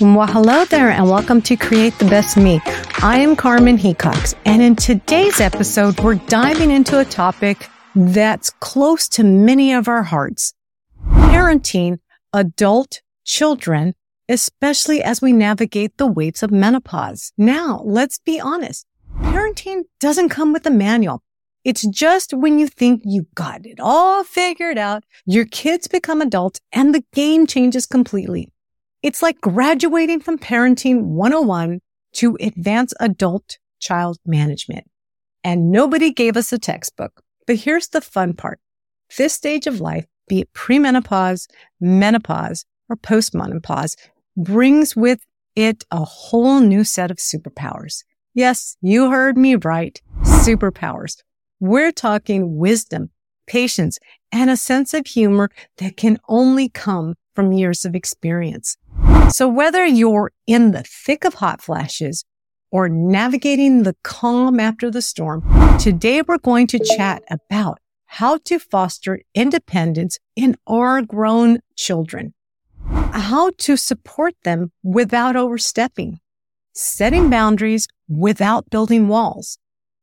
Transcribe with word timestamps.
Well, 0.00 0.26
hello 0.26 0.64
there, 0.64 0.88
and 0.88 1.10
welcome 1.10 1.42
to 1.42 1.58
Create 1.58 1.98
the 1.98 2.06
Best 2.06 2.38
Me. 2.38 2.58
I 3.02 3.18
am 3.18 3.36
Carmen 3.36 3.76
Hecox, 3.76 4.34
and 4.46 4.62
in 4.62 4.74
today's 4.74 5.42
episode, 5.42 6.00
we're 6.00 6.14
diving 6.14 6.70
into 6.70 6.98
a 6.98 7.04
topic 7.04 7.68
that's 7.94 8.48
close 8.48 9.10
to 9.10 9.22
many 9.24 9.74
of 9.74 9.88
our 9.88 10.02
hearts 10.02 10.54
parenting 11.06 11.98
adult 12.32 13.02
children, 13.26 13.92
especially 14.26 15.02
as 15.02 15.20
we 15.20 15.34
navigate 15.34 15.98
the 15.98 16.06
waves 16.06 16.42
of 16.42 16.50
menopause. 16.50 17.34
Now, 17.36 17.82
let's 17.84 18.18
be 18.20 18.40
honest. 18.40 18.86
Parenting 19.18 19.82
doesn't 20.00 20.30
come 20.30 20.54
with 20.54 20.64
a 20.64 20.70
manual. 20.70 21.22
It's 21.62 21.86
just 21.86 22.32
when 22.32 22.58
you 22.58 22.68
think 22.68 23.02
you've 23.04 23.34
got 23.34 23.66
it 23.66 23.78
all 23.78 24.24
figured 24.24 24.78
out, 24.78 25.04
your 25.26 25.44
kids 25.44 25.88
become 25.88 26.22
adults 26.22 26.58
and 26.72 26.94
the 26.94 27.04
game 27.12 27.46
changes 27.46 27.84
completely. 27.84 28.50
It's 29.02 29.22
like 29.22 29.40
graduating 29.40 30.20
from 30.20 30.38
parenting 30.38 31.04
101 31.04 31.80
to 32.14 32.36
advanced 32.40 32.94
adult 33.00 33.58
child 33.78 34.18
management. 34.26 34.90
And 35.42 35.70
nobody 35.70 36.12
gave 36.12 36.36
us 36.36 36.52
a 36.52 36.58
textbook. 36.58 37.22
But 37.46 37.56
here's 37.56 37.88
the 37.88 38.02
fun 38.02 38.34
part. 38.34 38.60
This 39.16 39.32
stage 39.32 39.66
of 39.66 39.80
life, 39.80 40.06
be 40.28 40.40
it 40.40 40.52
premenopause, 40.52 41.48
menopause, 41.80 42.64
or 42.88 42.96
postmenopause, 42.96 43.96
brings 44.36 44.94
with 44.94 45.20
it 45.56 45.84
a 45.90 46.04
whole 46.04 46.60
new 46.60 46.84
set 46.84 47.10
of 47.10 47.16
superpowers. 47.16 48.04
Yes, 48.34 48.76
you 48.80 49.10
heard 49.10 49.36
me 49.36 49.56
right. 49.56 50.00
Superpowers. 50.22 51.16
We're 51.58 51.92
talking 51.92 52.56
wisdom, 52.56 53.10
patience, 53.46 53.98
and 54.30 54.50
a 54.50 54.56
sense 54.56 54.94
of 54.94 55.06
humor 55.06 55.50
that 55.78 55.96
can 55.96 56.18
only 56.28 56.68
come 56.68 57.14
from 57.34 57.52
years 57.52 57.84
of 57.84 57.94
experience. 57.94 58.76
So 59.30 59.48
whether 59.48 59.86
you're 59.86 60.32
in 60.46 60.72
the 60.72 60.82
thick 60.82 61.24
of 61.24 61.34
hot 61.34 61.62
flashes 61.62 62.24
or 62.70 62.88
navigating 62.88 63.84
the 63.84 63.96
calm 64.02 64.60
after 64.60 64.90
the 64.90 65.02
storm, 65.02 65.42
today 65.78 66.22
we're 66.22 66.38
going 66.38 66.66
to 66.68 66.78
chat 66.96 67.22
about 67.30 67.78
how 68.06 68.38
to 68.38 68.58
foster 68.58 69.20
independence 69.34 70.18
in 70.34 70.56
our 70.66 71.00
grown 71.00 71.60
children, 71.76 72.34
how 73.12 73.50
to 73.58 73.76
support 73.76 74.34
them 74.42 74.72
without 74.82 75.36
overstepping, 75.36 76.18
setting 76.72 77.30
boundaries 77.30 77.86
without 78.08 78.68
building 78.68 79.06
walls, 79.06 79.58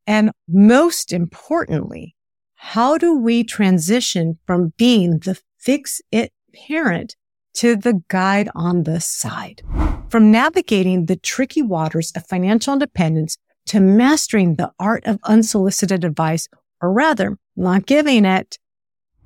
and 0.08 0.32
most 0.48 1.12
importantly, 1.12 2.16
how 2.56 2.98
do 2.98 3.18
we 3.18 3.44
transition 3.44 4.40
from 4.48 4.74
being 4.78 5.20
the 5.20 5.38
fix 5.58 6.02
it 6.12 6.32
parent 6.54 7.18
to 7.58 7.76
the 7.76 8.02
guide 8.08 8.50
on 8.56 8.84
the 8.84 9.00
side? 9.00 9.62
From 10.10 10.32
navigating 10.32 11.06
the 11.06 11.16
tricky 11.16 11.62
waters 11.62 12.12
of 12.16 12.26
financial 12.26 12.74
independence 12.74 13.38
to 13.68 13.80
mastering 13.80 14.56
the 14.56 14.72
art 14.80 15.06
of 15.06 15.20
unsolicited 15.24 16.06
advice, 16.06 16.48
or 16.82 16.92
rather, 16.92 17.38
not 17.56 17.86
giving 17.86 18.26
it, 18.26 18.58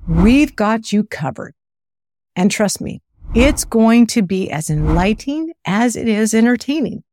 we've 0.08 0.56
got 0.56 0.92
you 0.92 1.04
covered. 1.04 1.54
And 2.36 2.50
trust 2.50 2.82
me, 2.82 3.02
it's 3.36 3.66
going 3.66 4.08
to 4.08 4.22
be 4.22 4.50
as 4.50 4.70
enlightening 4.70 5.54
as 5.66 5.96
it 5.96 6.08
is 6.08 6.34
entertaining. 6.34 7.04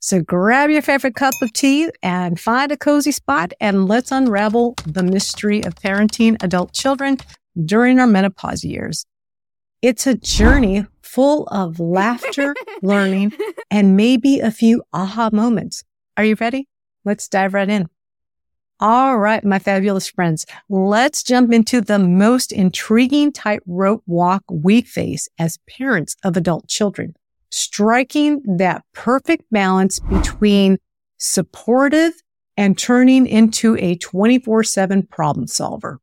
So 0.00 0.22
grab 0.22 0.70
your 0.70 0.82
favorite 0.82 1.16
cup 1.16 1.34
of 1.42 1.52
tea 1.52 1.90
and 2.04 2.38
find 2.38 2.70
a 2.70 2.76
cozy 2.76 3.10
spot 3.10 3.52
and 3.60 3.88
let's 3.88 4.12
unravel 4.12 4.74
the 4.86 5.02
mystery 5.02 5.64
of 5.64 5.74
parenting 5.74 6.40
adult 6.40 6.72
children 6.72 7.18
during 7.64 7.98
our 7.98 8.06
menopause 8.06 8.62
years. 8.62 9.04
It's 9.80 10.06
a 10.06 10.14
journey 10.14 10.86
full 11.02 11.46
of 11.48 11.78
laughter, 11.78 12.54
learning, 12.82 13.32
and 13.70 13.96
maybe 13.96 14.40
a 14.40 14.50
few 14.50 14.82
aha 14.92 15.30
moments. 15.32 15.84
Are 16.16 16.24
you 16.24 16.36
ready? 16.40 16.68
Let's 17.04 17.28
dive 17.28 17.54
right 17.54 17.68
in. 17.68 17.88
All 18.80 19.18
right, 19.18 19.44
my 19.44 19.58
fabulous 19.58 20.08
friends, 20.08 20.46
let's 20.68 21.22
jump 21.22 21.52
into 21.52 21.80
the 21.80 21.98
most 21.98 22.52
intriguing 22.52 23.32
tightrope 23.32 24.02
walk 24.06 24.44
we 24.50 24.82
face 24.82 25.28
as 25.38 25.58
parents 25.66 26.16
of 26.22 26.36
adult 26.36 26.68
children 26.68 27.14
striking 27.50 28.42
that 28.58 28.84
perfect 28.92 29.44
balance 29.50 30.00
between 30.00 30.78
supportive 31.18 32.12
and 32.56 32.76
turning 32.76 33.26
into 33.26 33.76
a 33.76 33.96
24 33.96 34.64
7 34.64 35.06
problem 35.06 35.46
solver. 35.46 36.00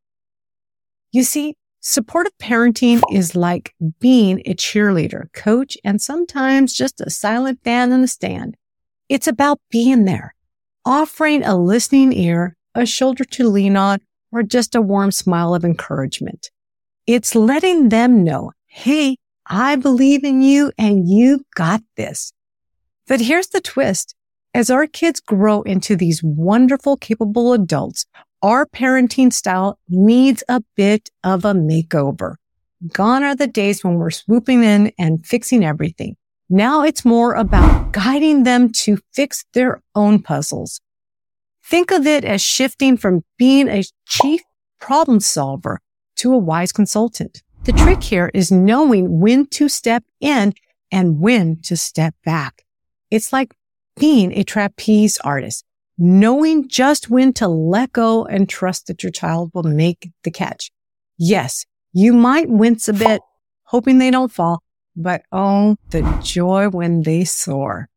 You 1.12 1.24
see, 1.24 1.56
supportive 1.86 2.36
parenting 2.40 3.00
is 3.12 3.36
like 3.36 3.76
being 4.00 4.42
a 4.46 4.56
cheerleader, 4.56 5.32
coach, 5.34 5.78
and 5.84 6.02
sometimes 6.02 6.74
just 6.74 7.00
a 7.00 7.12
silent 7.12 7.60
fan 7.64 7.92
in 7.92 8.02
the 8.02 8.08
stand. 8.08 8.58
It's 9.08 9.28
about 9.28 9.60
being 9.70 10.06
there, 10.06 10.34
offering 10.84 11.44
a 11.44 11.56
listening 11.56 12.12
ear, 12.12 12.58
a 12.74 12.88
shoulder 12.88 13.24
to 13.24 13.48
lean 13.48 13.78
on, 13.78 14.00
or 14.32 14.42
just 14.42 14.74
a 14.74 14.82
warm 14.82 15.12
smile 15.12 15.54
of 15.54 15.64
encouragement. 15.64 16.50
It's 17.06 17.36
letting 17.36 17.90
them 17.90 18.24
know, 18.24 18.52
Hey, 18.66 19.18
I 19.46 19.76
believe 19.76 20.24
in 20.24 20.42
you 20.42 20.72
and 20.80 21.08
you've 21.08 21.44
got 21.54 21.84
this. 21.98 22.34
But 23.08 23.22
here's 23.22 23.50
the 23.50 23.62
twist. 23.62 24.16
As 24.56 24.72
our 24.72 24.88
kids 24.88 25.20
grow 25.20 25.62
into 25.62 25.96
these 25.96 26.24
wonderful, 26.24 26.98
capable 26.98 27.54
adults, 27.54 28.08
our 28.46 28.68
parenting 28.68 29.34
style 29.34 29.80
needs 29.90 30.44
a 30.48 30.62
bit 30.76 31.10
of 31.24 31.46
a 31.46 31.54
makeover. 31.54 32.36
Gone 32.94 33.24
are 33.24 33.36
the 33.36 33.48
days 33.48 33.84
when 33.84 33.96
we're 33.96 34.12
swooping 34.12 34.64
in 34.64 34.92
and 35.00 35.26
fixing 35.26 35.66
everything. 35.66 36.16
Now 36.48 36.84
it's 36.84 37.04
more 37.04 37.34
about 37.34 37.92
guiding 37.92 38.44
them 38.44 38.72
to 38.84 39.00
fix 39.16 39.46
their 39.54 39.82
own 39.96 40.22
puzzles. 40.22 40.80
Think 41.64 41.90
of 41.90 42.06
it 42.06 42.24
as 42.24 42.40
shifting 42.40 42.98
from 42.98 43.24
being 43.40 43.68
a 43.68 43.84
chief 44.08 44.42
problem 44.80 45.22
solver 45.22 45.82
to 46.18 46.32
a 46.32 46.38
wise 46.38 46.72
consultant. 46.72 47.42
The 47.64 47.72
trick 47.72 48.04
here 48.04 48.30
is 48.36 48.52
knowing 48.52 49.20
when 49.20 49.48
to 49.48 49.68
step 49.70 50.04
in 50.22 50.54
and 50.92 51.20
when 51.20 51.62
to 51.64 51.76
step 51.76 52.14
back. 52.24 52.64
It's 53.10 53.34
like 53.34 53.56
being 53.98 54.32
a 54.34 54.44
trapeze 54.44 55.18
artist, 55.24 55.66
knowing 55.98 56.68
just 56.68 57.10
when 57.10 57.34
to 57.34 57.48
let 57.48 57.92
go 57.94 58.26
and 58.26 58.50
trust 58.50 58.88
that 58.88 59.04
your 59.04 59.12
child 59.12 59.52
will 59.54 59.64
make 59.64 60.10
the 60.24 60.32
catch. 60.32 60.72
Yes, 61.18 61.66
you 61.94 62.14
might 62.14 62.50
wince 62.50 62.88
a 62.88 62.94
bit, 62.94 63.22
hoping 63.64 63.98
they 63.98 64.12
don't 64.12 64.32
fall, 64.32 64.62
but 64.96 65.24
oh, 65.32 65.78
the 65.90 66.02
joy 66.24 66.70
when 66.70 67.04
they 67.04 67.24
soar. 67.24 67.88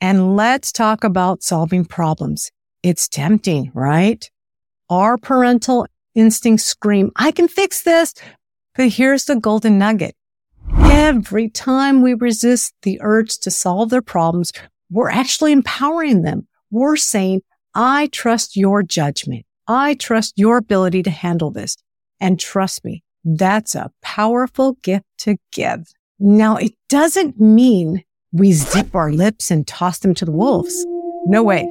And 0.00 0.34
let's 0.36 0.72
talk 0.72 1.04
about 1.04 1.42
solving 1.42 1.84
problems. 1.84 2.50
It's 2.82 3.08
tempting, 3.08 3.70
right? 3.74 4.28
Our 4.90 5.16
parental 5.16 5.86
instincts 6.14 6.64
scream, 6.64 7.12
I 7.16 7.30
can 7.30 7.48
fix 7.48 7.82
this, 7.82 8.14
but 8.74 8.88
here's 8.88 9.26
the 9.26 9.36
golden 9.36 9.78
nugget. 9.78 10.14
Every 10.78 11.48
time 11.48 12.02
we 12.02 12.14
resist 12.14 12.74
the 12.82 12.98
urge 13.02 13.38
to 13.40 13.50
solve 13.50 13.90
their 13.90 14.02
problems, 14.02 14.52
we're 14.90 15.10
actually 15.10 15.52
empowering 15.52 16.22
them. 16.22 16.46
We're 16.72 16.96
saying, 16.96 17.42
I 17.74 18.08
trust 18.12 18.56
your 18.56 18.82
judgment. 18.82 19.44
I 19.68 19.92
trust 19.94 20.32
your 20.36 20.56
ability 20.56 21.02
to 21.02 21.10
handle 21.10 21.50
this. 21.50 21.76
And 22.18 22.40
trust 22.40 22.82
me, 22.82 23.04
that's 23.24 23.74
a 23.74 23.90
powerful 24.00 24.78
gift 24.82 25.04
to 25.18 25.36
give. 25.52 25.92
Now, 26.18 26.56
it 26.56 26.72
doesn't 26.88 27.38
mean 27.38 28.04
we 28.32 28.52
zip 28.52 28.94
our 28.94 29.12
lips 29.12 29.50
and 29.50 29.66
toss 29.66 29.98
them 29.98 30.14
to 30.14 30.24
the 30.24 30.32
wolves. 30.32 30.86
No 31.26 31.42
way. 31.42 31.70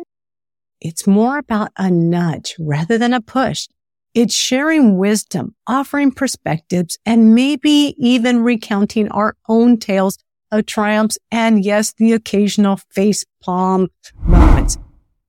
It's 0.79 1.07
more 1.07 1.39
about 1.39 1.71
a 1.77 1.89
nudge 1.89 2.55
rather 2.59 2.99
than 2.99 3.13
a 3.13 3.21
push. 3.21 3.67
It's 4.13 4.35
sharing 4.35 4.99
wisdom, 4.99 5.55
offering 5.65 6.11
perspectives, 6.11 6.99
and 7.07 7.33
maybe 7.33 7.95
even 7.97 8.43
recounting 8.43 9.09
our 9.09 9.35
own 9.49 9.77
tales 9.77 10.19
of 10.51 10.67
triumphs 10.67 11.17
and 11.31 11.65
yes, 11.65 11.93
the 11.93 12.13
occasional 12.13 12.77
face 12.91 13.25
palm 13.41 13.87
moments. 14.25 14.77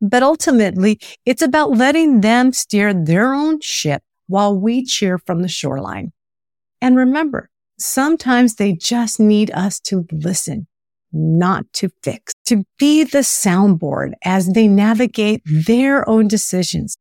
But 0.02 0.22
ultimately, 0.22 1.00
it's 1.25 1.40
about 1.40 1.70
letting 1.70 2.20
them 2.20 2.52
steer 2.52 2.93
their 2.93 3.32
own 3.32 3.60
ship 3.60 4.02
while 4.26 4.58
we 4.58 4.84
cheer 4.84 5.16
from 5.16 5.40
the 5.40 5.49
shoreline. 5.49 6.12
And 6.82 6.96
remember, 6.96 7.49
sometimes 7.78 8.56
they 8.56 8.72
just 8.75 9.19
need 9.19 9.50
us 9.52 9.81
to 9.81 10.04
listen, 10.10 10.66
not 11.12 11.72
to 11.75 11.90
fix, 12.02 12.34
to 12.46 12.64
be 12.78 13.04
the 13.04 13.19
soundboard 13.19 14.12
as 14.25 14.49
they 14.49 14.69
navigate 14.69 15.43
their 15.46 16.06
own 16.06 16.28
decisions 16.28 16.96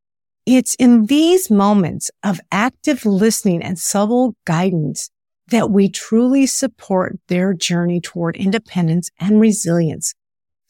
it's 0.45 0.75
in 0.75 1.05
these 1.05 1.51
moments 1.51 2.09
of 2.23 2.39
active 2.51 3.05
listening 3.05 3.61
and 3.61 3.77
subtle 3.77 4.35
guidance 4.45 5.11
that 5.47 5.69
we 5.69 5.87
truly 5.87 6.45
support 6.47 7.19
their 7.27 7.53
journey 7.53 8.01
toward 8.01 8.35
independence 8.37 9.09
and 9.19 9.39
resilience. 9.39 10.15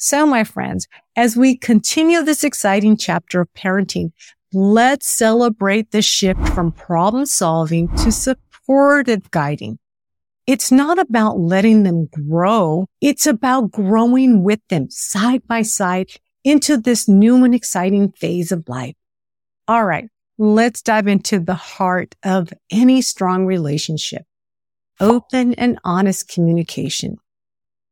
So, 0.03 0.25
my 0.25 0.43
friends, 0.43 0.87
as 1.15 1.37
we 1.37 1.55
continue 1.55 2.23
this 2.23 2.43
exciting 2.43 2.97
chapter 2.97 3.39
of 3.39 3.53
parenting, 3.53 4.13
let's 4.51 5.07
celebrate 5.07 5.91
the 5.91 6.01
shift 6.01 6.39
from 6.55 6.71
problem 6.71 7.27
solving 7.27 7.87
to 7.97 8.11
supportive 8.11 9.29
guiding. 9.29 9.77
It's 10.47 10.71
not 10.71 10.97
about 10.97 11.37
letting 11.37 11.83
them 11.83 12.07
grow. 12.07 12.87
It's 12.99 13.27
about 13.27 13.69
growing 13.69 14.43
with 14.43 14.59
them 14.69 14.89
side 14.89 15.43
by 15.47 15.61
side 15.61 16.09
into 16.43 16.77
this 16.77 17.07
new 17.07 17.43
and 17.43 17.53
exciting 17.53 18.11
phase 18.13 18.51
of 18.51 18.67
life. 18.67 18.95
All 19.67 19.85
right. 19.85 20.09
Let's 20.39 20.81
dive 20.81 21.05
into 21.05 21.37
the 21.37 21.53
heart 21.53 22.15
of 22.23 22.51
any 22.71 23.03
strong 23.03 23.45
relationship. 23.45 24.23
Open 24.99 25.53
and 25.53 25.77
honest 25.83 26.27
communication. 26.27 27.19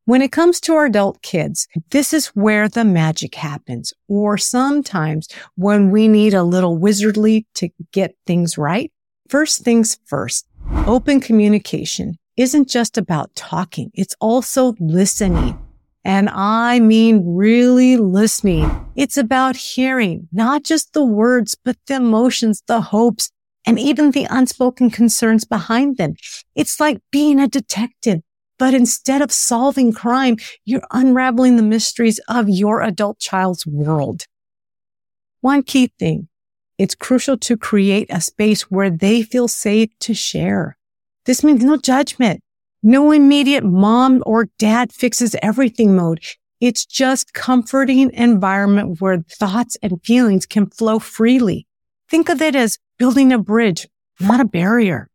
When 0.09 0.23
it 0.23 0.31
comes 0.31 0.59
to 0.61 0.73
our 0.73 0.85
adult 0.85 1.21
kids, 1.21 1.67
this 1.91 2.13
is 2.13 2.29
where 2.29 2.67
the 2.67 2.83
magic 2.83 3.35
happens. 3.35 3.93
Or 4.07 4.39
sometimes 4.39 5.27
when 5.53 5.91
we 5.91 6.07
need 6.07 6.33
a 6.33 6.41
little 6.41 6.79
wizardly 6.79 7.45
to 7.53 7.69
get 7.91 8.15
things 8.25 8.57
right. 8.57 8.91
First 9.27 9.61
things 9.61 9.99
first, 10.07 10.47
open 10.87 11.19
communication 11.19 12.17
isn't 12.37 12.69
just 12.69 12.97
about 12.97 13.35
talking. 13.35 13.91
It's 13.93 14.15
also 14.19 14.73
listening. 14.79 15.63
And 16.03 16.27
I 16.31 16.79
mean 16.79 17.35
really 17.35 17.95
listening. 17.95 18.67
It's 18.95 19.15
about 19.15 19.55
hearing 19.57 20.27
not 20.31 20.63
just 20.63 20.93
the 20.93 21.05
words, 21.05 21.55
but 21.63 21.77
the 21.85 21.97
emotions, 21.97 22.63
the 22.65 22.81
hopes, 22.81 23.29
and 23.63 23.77
even 23.77 24.09
the 24.09 24.25
unspoken 24.27 24.89
concerns 24.89 25.45
behind 25.45 25.97
them. 25.97 26.15
It's 26.55 26.79
like 26.79 26.99
being 27.11 27.39
a 27.39 27.47
detective 27.47 28.21
but 28.59 28.73
instead 28.73 29.21
of 29.21 29.31
solving 29.31 29.91
crime, 29.93 30.37
you're 30.65 30.83
unraveling 30.91 31.55
the 31.55 31.63
mysteries 31.63 32.19
of 32.27 32.49
your 32.49 32.81
adult 32.81 33.17
child's 33.17 33.65
world. 33.65 34.25
One 35.41 35.63
key 35.63 35.91
thing. 35.97 36.27
It's 36.77 36.93
crucial 36.93 37.37
to 37.37 37.57
create 37.57 38.07
a 38.09 38.21
space 38.21 38.69
where 38.69 38.89
they 38.89 39.23
feel 39.23 39.47
safe 39.47 39.89
to 40.01 40.13
share. 40.13 40.77
This 41.25 41.43
means 41.43 41.63
no 41.63 41.77
judgment, 41.77 42.41
no 42.83 43.11
immediate 43.11 43.63
mom 43.63 44.23
or 44.25 44.49
dad 44.57 44.91
fixes 44.91 45.35
everything 45.41 45.95
mode. 45.95 46.21
It's 46.59 46.85
just 46.85 47.33
comforting 47.33 48.11
environment 48.11 48.99
where 48.99 49.23
thoughts 49.29 49.77
and 49.81 50.03
feelings 50.03 50.45
can 50.45 50.67
flow 50.67 50.99
freely. 50.99 51.65
Think 52.09 52.27
of 52.27 52.41
it 52.41 52.55
as 52.55 52.77
building 52.97 53.31
a 53.31 53.37
bridge, 53.37 53.87
not 54.19 54.41
a 54.41 54.45
barrier. 54.45 55.09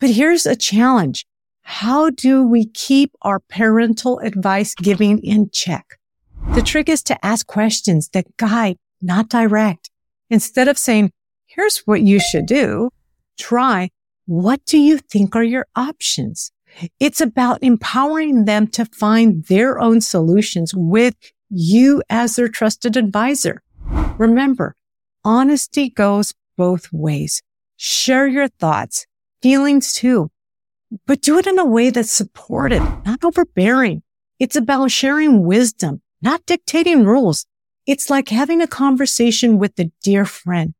But 0.00 0.10
here's 0.10 0.44
a 0.44 0.56
challenge. 0.56 1.24
How 1.66 2.10
do 2.10 2.46
we 2.46 2.66
keep 2.66 3.12
our 3.22 3.40
parental 3.40 4.18
advice 4.18 4.74
giving 4.74 5.18
in 5.20 5.48
check? 5.50 5.98
The 6.54 6.60
trick 6.60 6.90
is 6.90 7.02
to 7.04 7.24
ask 7.24 7.46
questions 7.46 8.10
that 8.10 8.36
guide, 8.36 8.76
not 9.00 9.30
direct. 9.30 9.90
Instead 10.28 10.68
of 10.68 10.76
saying, 10.76 11.10
here's 11.46 11.78
what 11.86 12.02
you 12.02 12.20
should 12.20 12.44
do, 12.44 12.90
try, 13.38 13.90
what 14.26 14.62
do 14.66 14.76
you 14.76 14.98
think 14.98 15.34
are 15.34 15.42
your 15.42 15.66
options? 15.74 16.52
It's 17.00 17.22
about 17.22 17.62
empowering 17.62 18.44
them 18.44 18.66
to 18.68 18.84
find 18.84 19.44
their 19.46 19.80
own 19.80 20.02
solutions 20.02 20.74
with 20.74 21.16
you 21.48 22.02
as 22.10 22.36
their 22.36 22.48
trusted 22.48 22.96
advisor. 22.96 23.62
Remember, 24.18 24.76
honesty 25.24 25.88
goes 25.88 26.34
both 26.58 26.92
ways. 26.92 27.42
Share 27.76 28.26
your 28.26 28.48
thoughts, 28.48 29.06
feelings 29.40 29.94
too, 29.94 30.30
but 31.06 31.20
do 31.20 31.38
it 31.38 31.46
in 31.46 31.58
a 31.58 31.64
way 31.64 31.90
that's 31.90 32.12
supportive, 32.12 32.82
not 33.04 33.24
overbearing. 33.24 34.02
It's 34.38 34.56
about 34.56 34.90
sharing 34.90 35.44
wisdom, 35.44 36.02
not 36.22 36.46
dictating 36.46 37.04
rules. 37.04 37.46
It's 37.86 38.10
like 38.10 38.28
having 38.28 38.62
a 38.62 38.66
conversation 38.66 39.58
with 39.58 39.78
a 39.78 39.90
dear 40.02 40.24
friend, 40.24 40.74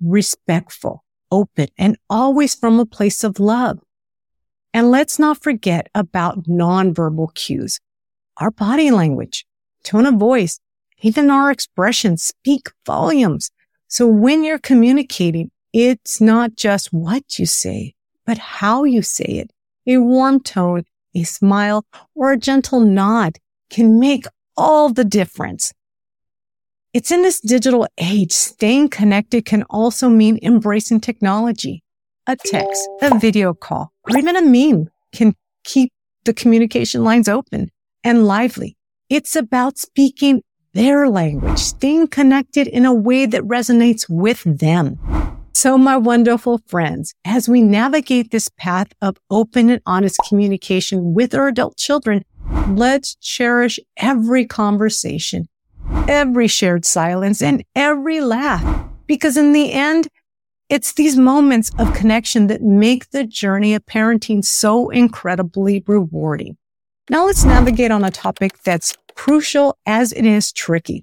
respectful, 0.00 1.04
open, 1.30 1.68
and 1.78 1.96
always 2.10 2.54
from 2.54 2.80
a 2.80 2.86
place 2.86 3.24
of 3.24 3.40
love. 3.40 3.78
And 4.74 4.90
let's 4.90 5.18
not 5.18 5.42
forget 5.42 5.88
about 5.94 6.44
nonverbal 6.44 7.34
cues. 7.34 7.80
Our 8.36 8.50
body 8.50 8.90
language, 8.90 9.46
tone 9.82 10.06
of 10.06 10.14
voice, 10.14 10.60
even 11.00 11.30
our 11.30 11.50
expressions 11.50 12.22
speak 12.22 12.70
volumes. 12.84 13.50
So 13.88 14.06
when 14.06 14.44
you're 14.44 14.58
communicating, 14.58 15.50
it's 15.72 16.20
not 16.20 16.56
just 16.56 16.92
what 16.92 17.38
you 17.38 17.46
say, 17.46 17.94
but 18.26 18.38
how 18.38 18.84
you 18.84 19.02
say 19.02 19.24
it. 19.24 19.50
A 19.88 19.96
warm 19.96 20.40
tone, 20.40 20.84
a 21.14 21.24
smile, 21.24 21.86
or 22.14 22.32
a 22.32 22.36
gentle 22.36 22.80
nod 22.80 23.38
can 23.70 23.98
make 23.98 24.26
all 24.54 24.90
the 24.90 25.04
difference. 25.04 25.72
It's 26.92 27.10
in 27.10 27.22
this 27.22 27.40
digital 27.40 27.86
age, 27.96 28.32
staying 28.32 28.90
connected 28.90 29.46
can 29.46 29.62
also 29.70 30.10
mean 30.10 30.38
embracing 30.42 31.00
technology. 31.00 31.82
A 32.26 32.36
text, 32.36 32.86
a 33.00 33.18
video 33.18 33.54
call, 33.54 33.92
or 34.04 34.18
even 34.18 34.36
a 34.36 34.42
meme 34.42 34.90
can 35.12 35.34
keep 35.64 35.90
the 36.24 36.34
communication 36.34 37.02
lines 37.02 37.26
open 37.26 37.70
and 38.04 38.26
lively. 38.26 38.76
It's 39.08 39.34
about 39.36 39.78
speaking 39.78 40.42
their 40.74 41.08
language, 41.08 41.58
staying 41.58 42.08
connected 42.08 42.66
in 42.66 42.84
a 42.84 42.92
way 42.92 43.24
that 43.24 43.42
resonates 43.42 44.04
with 44.06 44.42
them. 44.44 44.98
So 45.60 45.76
my 45.76 45.96
wonderful 45.96 46.60
friends, 46.68 47.16
as 47.24 47.48
we 47.48 47.62
navigate 47.62 48.30
this 48.30 48.48
path 48.48 48.92
of 49.02 49.16
open 49.28 49.70
and 49.70 49.82
honest 49.86 50.20
communication 50.28 51.14
with 51.14 51.34
our 51.34 51.48
adult 51.48 51.76
children, 51.76 52.24
let's 52.68 53.16
cherish 53.16 53.80
every 53.96 54.46
conversation, 54.46 55.48
every 56.06 56.46
shared 56.46 56.84
silence 56.84 57.42
and 57.42 57.64
every 57.74 58.20
laugh. 58.20 58.88
Because 59.08 59.36
in 59.36 59.52
the 59.52 59.72
end, 59.72 60.06
it's 60.68 60.92
these 60.92 61.16
moments 61.16 61.72
of 61.76 61.92
connection 61.92 62.46
that 62.46 62.62
make 62.62 63.10
the 63.10 63.24
journey 63.24 63.74
of 63.74 63.84
parenting 63.84 64.44
so 64.44 64.90
incredibly 64.90 65.82
rewarding. 65.88 66.56
Now 67.10 67.26
let's 67.26 67.44
navigate 67.44 67.90
on 67.90 68.04
a 68.04 68.12
topic 68.12 68.62
that's 68.62 68.96
crucial 69.16 69.76
as 69.84 70.12
it 70.12 70.24
is 70.24 70.52
tricky. 70.52 71.02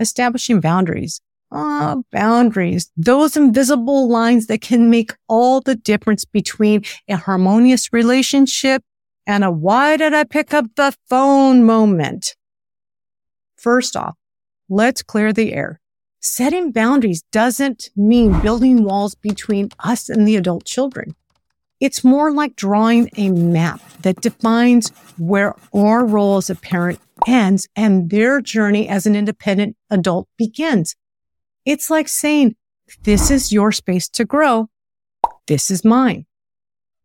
Establishing 0.00 0.58
boundaries. 0.58 1.20
Ah, 1.52 1.96
boundaries, 2.10 2.90
those 2.96 3.36
invisible 3.36 4.08
lines 4.08 4.46
that 4.48 4.60
can 4.60 4.90
make 4.90 5.12
all 5.28 5.60
the 5.60 5.76
difference 5.76 6.24
between 6.24 6.82
a 7.08 7.16
harmonious 7.16 7.92
relationship 7.92 8.82
and 9.26 9.44
a 9.44 9.50
why 9.50 9.96
did 9.96 10.12
I 10.12 10.24
pick 10.24 10.52
up 10.52 10.66
the 10.76 10.94
phone 11.08 11.64
moment. 11.64 12.34
First 13.56 13.96
off, 13.96 14.16
let's 14.68 15.02
clear 15.02 15.32
the 15.32 15.52
air. 15.52 15.80
Setting 16.20 16.72
boundaries 16.72 17.22
doesn't 17.30 17.90
mean 17.96 18.40
building 18.40 18.82
walls 18.82 19.14
between 19.14 19.70
us 19.78 20.08
and 20.08 20.26
the 20.26 20.36
adult 20.36 20.64
children. 20.64 21.14
It's 21.78 22.02
more 22.02 22.32
like 22.32 22.56
drawing 22.56 23.10
a 23.16 23.28
map 23.30 23.80
that 24.00 24.20
defines 24.20 24.88
where 25.18 25.54
our 25.74 26.04
role 26.04 26.38
as 26.38 26.50
a 26.50 26.54
parent 26.54 26.98
ends 27.26 27.68
and 27.76 28.10
their 28.10 28.40
journey 28.40 28.88
as 28.88 29.06
an 29.06 29.14
independent 29.14 29.76
adult 29.90 30.26
begins. 30.36 30.96
It's 31.66 31.90
like 31.90 32.08
saying, 32.08 32.54
this 33.02 33.30
is 33.30 33.52
your 33.52 33.72
space 33.72 34.08
to 34.10 34.24
grow. 34.24 34.70
This 35.48 35.70
is 35.70 35.84
mine. 35.84 36.24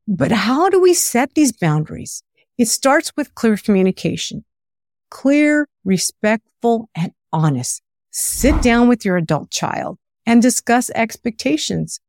But 0.07 0.31
how 0.31 0.69
do 0.69 0.79
we 0.79 0.93
set 0.93 1.33
these 1.33 1.51
boundaries? 1.51 2.23
It 2.59 2.67
starts 2.67 3.11
with 3.17 3.33
clear 3.33 3.57
communication. 3.57 4.45
Clear, 5.09 5.67
respectful, 5.83 6.89
and 6.93 7.11
honest. 7.33 7.81
Sit 8.11 8.61
down 8.61 8.87
with 8.87 9.03
your 9.03 9.17
adult 9.17 9.49
child 9.49 9.97
and 10.27 10.43
discuss 10.43 10.91
expectations. 10.91 11.99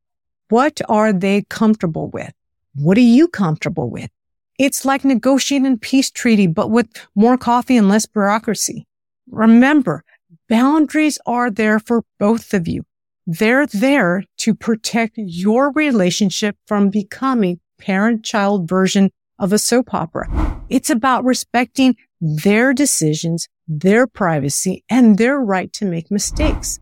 What 0.51 0.83
are 0.89 1.13
they 1.13 1.43
comfortable 1.49 2.11
with? 2.11 2.35
What 2.75 2.99
are 2.99 3.01
you 3.01 3.29
comfortable 3.29 3.89
with? 3.89 4.11
It's 4.59 4.85
like 4.85 5.07
negotiating 5.07 5.73
a 5.73 5.77
peace 5.79 6.11
treaty, 6.11 6.47
but 6.47 6.71
with 6.71 6.89
more 7.15 7.39
coffee 7.39 7.79
and 7.79 7.89
less 7.89 8.05
bureaucracy. 8.05 8.87
Remember, 9.31 10.05
Boundaries 10.53 11.19
are 11.25 11.51
there 11.51 11.79
for 11.79 12.05
both 12.19 12.53
of 12.53 12.69
you. 12.69 12.85
They're 13.27 13.67
there 13.67 14.25
to 14.41 14.55
protect 14.55 15.15
your 15.17 15.73
relationship 15.73 16.57
from 16.67 16.91
becoming 16.91 17.59
parent 17.79 18.23
child 18.23 18.69
version 18.69 19.13
of 19.39 19.55
a 19.55 19.59
soap 19.59 19.95
opera. 19.95 20.29
It's 20.69 20.91
about 20.91 21.25
respecting 21.25 21.97
their 22.21 22.75
decisions, 22.75 23.49
their 23.67 24.07
privacy, 24.07 24.85
and 24.91 25.17
their 25.17 25.41
right 25.41 25.73
to 25.73 25.87
make 25.87 26.11
mistakes. 26.11 26.79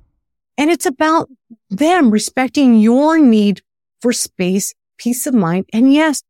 And 0.59 0.69
it's 0.69 0.87
about 0.87 1.29
them 1.69 2.11
respecting 2.11 2.81
your 2.81 3.21
need 3.21 3.63
for 4.03 4.13
space, 4.13 4.75
peace 4.99 5.29
of 5.29 5.35
mind, 5.35 5.67
and 5.73 5.95
yes, 5.95 6.25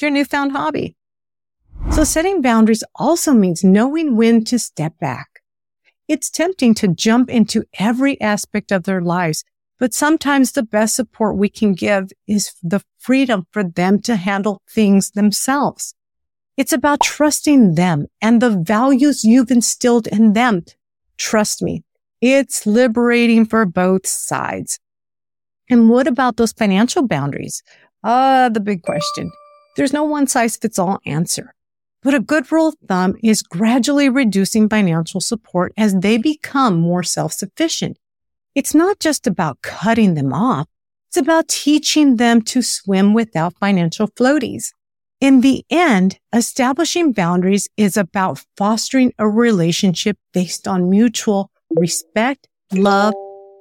your 0.00 0.12
newfound 0.12 0.52
hobby. 0.52 0.94
So 1.90 2.04
setting 2.04 2.42
boundaries 2.42 2.84
also 2.94 3.32
means 3.32 3.64
knowing 3.64 4.14
when 4.14 4.44
to 4.44 4.58
step 4.60 4.96
back. 5.00 5.35
It's 6.08 6.30
tempting 6.30 6.74
to 6.74 6.88
jump 6.88 7.28
into 7.28 7.64
every 7.78 8.20
aspect 8.20 8.70
of 8.70 8.84
their 8.84 9.00
lives, 9.00 9.44
but 9.78 9.92
sometimes 9.92 10.52
the 10.52 10.62
best 10.62 10.94
support 10.94 11.36
we 11.36 11.48
can 11.48 11.74
give 11.74 12.10
is 12.28 12.52
the 12.62 12.80
freedom 12.98 13.46
for 13.50 13.64
them 13.64 14.00
to 14.02 14.16
handle 14.16 14.62
things 14.70 15.10
themselves. 15.10 15.94
It's 16.56 16.72
about 16.72 17.00
trusting 17.02 17.74
them 17.74 18.06
and 18.22 18.40
the 18.40 18.50
values 18.50 19.24
you've 19.24 19.50
instilled 19.50 20.06
in 20.06 20.32
them. 20.32 20.64
Trust 21.18 21.60
me, 21.60 21.82
it's 22.20 22.66
liberating 22.66 23.44
for 23.44 23.66
both 23.66 24.06
sides. 24.06 24.78
And 25.68 25.90
what 25.90 26.06
about 26.06 26.36
those 26.36 26.52
financial 26.52 27.06
boundaries? 27.06 27.62
Ah, 28.04 28.44
uh, 28.44 28.48
the 28.48 28.60
big 28.60 28.82
question. 28.82 29.30
There's 29.76 29.92
no 29.92 30.04
one 30.04 30.28
size 30.28 30.56
fits 30.56 30.78
all 30.78 31.00
answer. 31.04 31.55
But 32.06 32.14
a 32.14 32.20
good 32.20 32.52
rule 32.52 32.68
of 32.68 32.76
thumb 32.86 33.16
is 33.20 33.42
gradually 33.42 34.08
reducing 34.08 34.68
financial 34.68 35.20
support 35.20 35.72
as 35.76 35.92
they 35.92 36.18
become 36.18 36.78
more 36.78 37.02
self-sufficient. 37.02 37.98
It's 38.54 38.76
not 38.76 39.00
just 39.00 39.26
about 39.26 39.60
cutting 39.60 40.14
them 40.14 40.32
off. 40.32 40.68
It's 41.08 41.16
about 41.16 41.48
teaching 41.48 42.14
them 42.14 42.42
to 42.42 42.62
swim 42.62 43.12
without 43.12 43.58
financial 43.58 44.06
floaties. 44.06 44.66
In 45.20 45.40
the 45.40 45.64
end, 45.68 46.20
establishing 46.32 47.10
boundaries 47.10 47.68
is 47.76 47.96
about 47.96 48.44
fostering 48.56 49.12
a 49.18 49.28
relationship 49.28 50.16
based 50.32 50.68
on 50.68 50.88
mutual 50.88 51.50
respect, 51.70 52.46
love, 52.72 53.14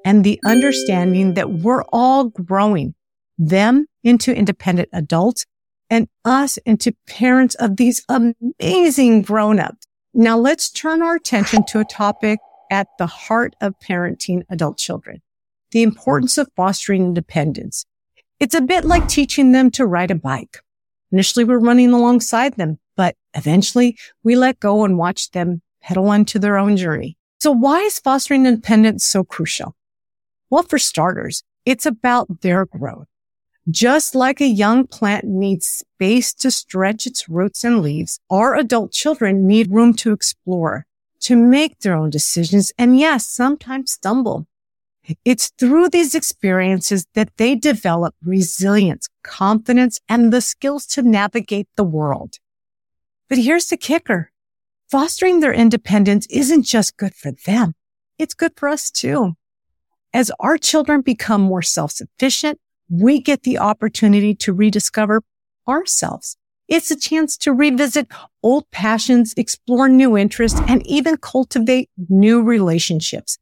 and 0.05 0.23
the 0.23 0.39
understanding 0.45 1.33
that 1.33 1.49
we're 1.49 1.83
all 1.91 2.25
growing 2.25 2.93
them 3.39 3.87
into 4.03 4.35
independent 4.35 4.89
adults 4.93 5.47
and 5.89 6.07
us 6.23 6.57
into 6.57 6.95
parents 7.07 7.55
of 7.55 7.77
these 7.77 8.03
amazing 8.09 9.21
grown-ups. 9.21 9.85
Now 10.13 10.37
let's 10.37 10.69
turn 10.69 11.01
our 11.01 11.15
attention 11.15 11.65
to 11.65 11.79
a 11.79 11.85
topic 11.85 12.39
at 12.71 12.87
the 12.97 13.07
heart 13.07 13.55
of 13.61 13.75
parenting 13.79 14.43
adult 14.49 14.77
children, 14.77 15.21
the 15.71 15.83
importance 15.83 16.37
of 16.37 16.49
fostering 16.55 17.03
independence. 17.05 17.85
It's 18.39 18.55
a 18.55 18.61
bit 18.61 18.85
like 18.85 19.07
teaching 19.07 19.51
them 19.51 19.71
to 19.71 19.85
ride 19.85 20.11
a 20.11 20.15
bike. 20.15 20.59
Initially, 21.11 21.45
we're 21.45 21.59
running 21.59 21.91
alongside 21.91 22.55
them, 22.55 22.79
but 22.97 23.15
eventually 23.33 23.97
we 24.23 24.35
let 24.35 24.59
go 24.59 24.83
and 24.83 24.97
watch 24.97 25.31
them 25.31 25.61
pedal 25.81 26.09
onto 26.09 26.39
their 26.39 26.57
own 26.57 26.75
journey. 26.77 27.17
So 27.39 27.51
why 27.51 27.81
is 27.81 27.99
fostering 27.99 28.45
independence 28.45 29.05
so 29.05 29.23
crucial? 29.23 29.75
Well, 30.49 30.63
for 30.63 30.79
starters, 30.79 31.43
it's 31.65 31.85
about 31.85 32.41
their 32.41 32.65
growth. 32.65 33.07
Just 33.69 34.13
like 34.13 34.41
a 34.41 34.45
young 34.45 34.85
plant 34.85 35.25
needs 35.25 35.67
space 35.67 36.35
to 36.35 36.51
stretch 36.51 37.07
its 37.07 37.27
roots 37.27 37.63
and 37.63 37.81
leaves, 37.81 38.19
our 38.29 38.55
adult 38.55 38.91
children 38.91 39.47
need 39.47 39.71
room 39.71 39.95
to 39.95 40.11
explore, 40.11 40.85
to 41.21 41.35
make 41.35 41.79
their 41.79 41.95
own 41.95 42.11
decisions, 42.11 42.71
and 42.77 42.99
yes, 42.99 43.25
sometimes 43.25 43.91
stumble. 43.91 44.45
It's 45.23 45.51
through 45.57 45.89
these 45.89 46.13
experiences 46.13 47.07
that 47.15 47.37
they 47.37 47.55
develop 47.55 48.13
resilience, 48.23 49.09
confidence, 49.23 49.99
and 50.07 50.31
the 50.31 50.41
skills 50.41 50.85
to 50.87 51.01
navigate 51.01 51.67
the 51.75 51.83
world. 51.83 52.37
But 53.29 53.39
here's 53.39 53.67
the 53.67 53.77
kicker. 53.77 54.31
Fostering 54.91 55.39
their 55.39 55.53
independence 55.53 56.27
isn't 56.29 56.63
just 56.63 56.97
good 56.97 57.15
for 57.15 57.31
them. 57.47 57.73
It's 58.19 58.35
good 58.35 58.53
for 58.55 58.69
us 58.69 58.91
too. 58.91 59.33
As 60.13 60.31
our 60.39 60.57
children 60.59 61.01
become 61.01 61.41
more 61.41 61.63
self-sufficient, 61.63 62.59
we 62.89 63.19
get 63.21 63.43
the 63.43 63.57
opportunity 63.57 64.35
to 64.35 64.53
rediscover 64.53 65.21
ourselves. 65.67 66.37
It's 66.67 66.89
a 66.89 66.95
chance 66.95 67.37
to 67.37 67.53
revisit 67.53 68.07
old 68.41 68.69
passions, 68.71 69.33
explore 69.37 69.87
new 69.87 70.17
interests, 70.17 70.59
and 70.67 70.85
even 70.87 71.17
cultivate 71.17 71.89
new 72.09 72.41
relationships. 72.41 73.37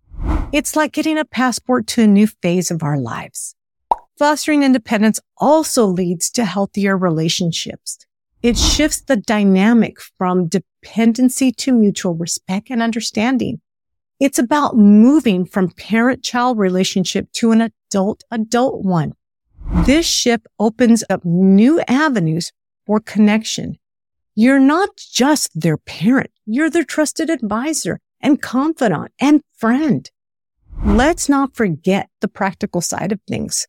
It's 0.51 0.75
like 0.75 0.91
getting 0.91 1.17
a 1.17 1.25
passport 1.25 1.87
to 1.87 2.03
a 2.03 2.07
new 2.07 2.27
phase 2.27 2.69
of 2.69 2.83
our 2.83 2.97
lives. 2.97 3.55
Fostering 4.19 4.63
independence 4.63 5.19
also 5.37 5.85
leads 5.85 6.29
to 6.31 6.45
healthier 6.45 6.97
relationships. 6.97 7.97
It 8.41 8.57
shifts 8.57 9.01
the 9.01 9.15
dynamic 9.15 10.01
from 10.17 10.47
dependency 10.47 11.51
to 11.53 11.71
mutual 11.71 12.13
respect 12.13 12.69
and 12.69 12.81
understanding. 12.81 13.61
It's 14.19 14.37
about 14.37 14.77
moving 14.77 15.45
from 15.45 15.71
parent-child 15.71 16.57
relationship 16.57 17.31
to 17.33 17.51
an 17.51 17.61
adult-adult 17.61 18.83
one. 18.83 19.13
This 19.85 20.05
ship 20.05 20.47
opens 20.59 21.03
up 21.09 21.25
new 21.25 21.81
avenues 21.87 22.53
for 22.85 22.99
connection. 22.99 23.77
You're 24.35 24.59
not 24.59 24.95
just 24.95 25.49
their 25.59 25.77
parent. 25.77 26.31
You're 26.45 26.69
their 26.69 26.85
trusted 26.85 27.29
advisor 27.29 27.99
and 28.21 28.41
confidant 28.41 29.11
and 29.19 29.41
friend. 29.57 30.09
Let's 30.85 31.27
not 31.27 31.55
forget 31.55 32.09
the 32.21 32.27
practical 32.27 32.81
side 32.81 33.11
of 33.11 33.19
things. 33.27 33.67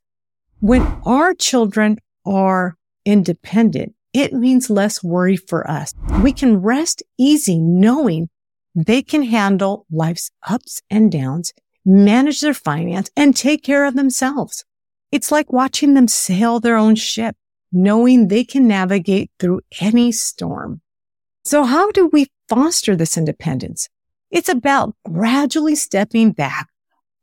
When 0.60 0.82
our 1.04 1.34
children 1.34 1.98
are 2.24 2.76
independent, 3.04 3.94
it 4.12 4.32
means 4.32 4.70
less 4.70 5.02
worry 5.02 5.36
for 5.36 5.68
us. 5.68 5.92
We 6.22 6.32
can 6.32 6.62
rest 6.62 7.02
easy 7.18 7.58
knowing 7.58 8.28
they 8.74 9.02
can 9.02 9.22
handle 9.22 9.86
life's 9.90 10.30
ups 10.48 10.80
and 10.90 11.10
downs, 11.10 11.52
manage 11.84 12.40
their 12.40 12.54
finance, 12.54 13.10
and 13.16 13.34
take 13.36 13.62
care 13.62 13.84
of 13.84 13.94
themselves. 13.94 14.64
It's 15.14 15.30
like 15.30 15.52
watching 15.52 15.94
them 15.94 16.08
sail 16.08 16.58
their 16.58 16.76
own 16.76 16.96
ship, 16.96 17.36
knowing 17.70 18.26
they 18.26 18.42
can 18.42 18.66
navigate 18.66 19.30
through 19.38 19.60
any 19.80 20.10
storm. 20.10 20.80
So 21.44 21.62
how 21.62 21.92
do 21.92 22.08
we 22.12 22.26
foster 22.48 22.96
this 22.96 23.16
independence? 23.16 23.88
It's 24.32 24.48
about 24.48 24.96
gradually 25.08 25.76
stepping 25.76 26.32
back, 26.32 26.68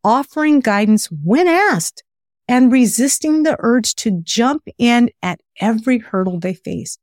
offering 0.05 0.62
guidance 0.62 1.07
when 1.07 1.50
asked, 1.50 2.01
and 2.48 2.71
resisting 2.71 3.43
the 3.43 3.57
urge 3.60 3.93
to 3.95 4.21
jump 4.24 4.63
in 4.77 5.10
at 5.21 5.41
every 5.60 5.98
hurdle 5.98 6.39
they 6.39 6.53
face. 6.53 6.98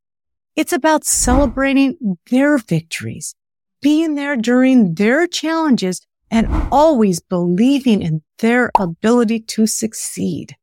It's 0.57 0.73
about 0.73 1.05
celebrating 1.05 2.17
their 2.31 2.57
victories, 2.57 3.35
being 3.83 4.15
there 4.15 4.37
during 4.37 4.95
their 4.95 5.27
challenges, 5.27 6.01
and 6.31 6.47
always 6.73 7.21
believing 7.21 8.01
in 8.01 8.23
their 8.39 8.71
ability 8.79 9.41
to 9.41 9.67
succeed. 9.67 10.57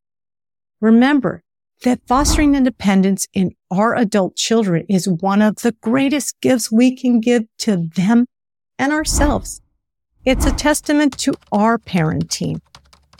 Remember 0.80 1.42
that 1.84 2.00
fostering 2.06 2.54
independence 2.54 3.26
in 3.32 3.52
our 3.70 3.96
adult 3.96 4.36
children 4.36 4.84
is 4.88 5.08
one 5.08 5.42
of 5.42 5.56
the 5.56 5.72
greatest 5.72 6.40
gifts 6.40 6.70
we 6.70 6.94
can 6.94 7.20
give 7.20 7.44
to 7.58 7.88
them 7.94 8.26
and 8.78 8.92
ourselves. 8.92 9.60
It's 10.24 10.44
a 10.44 10.52
testament 10.52 11.16
to 11.18 11.34
our 11.52 11.78
parenting, 11.78 12.60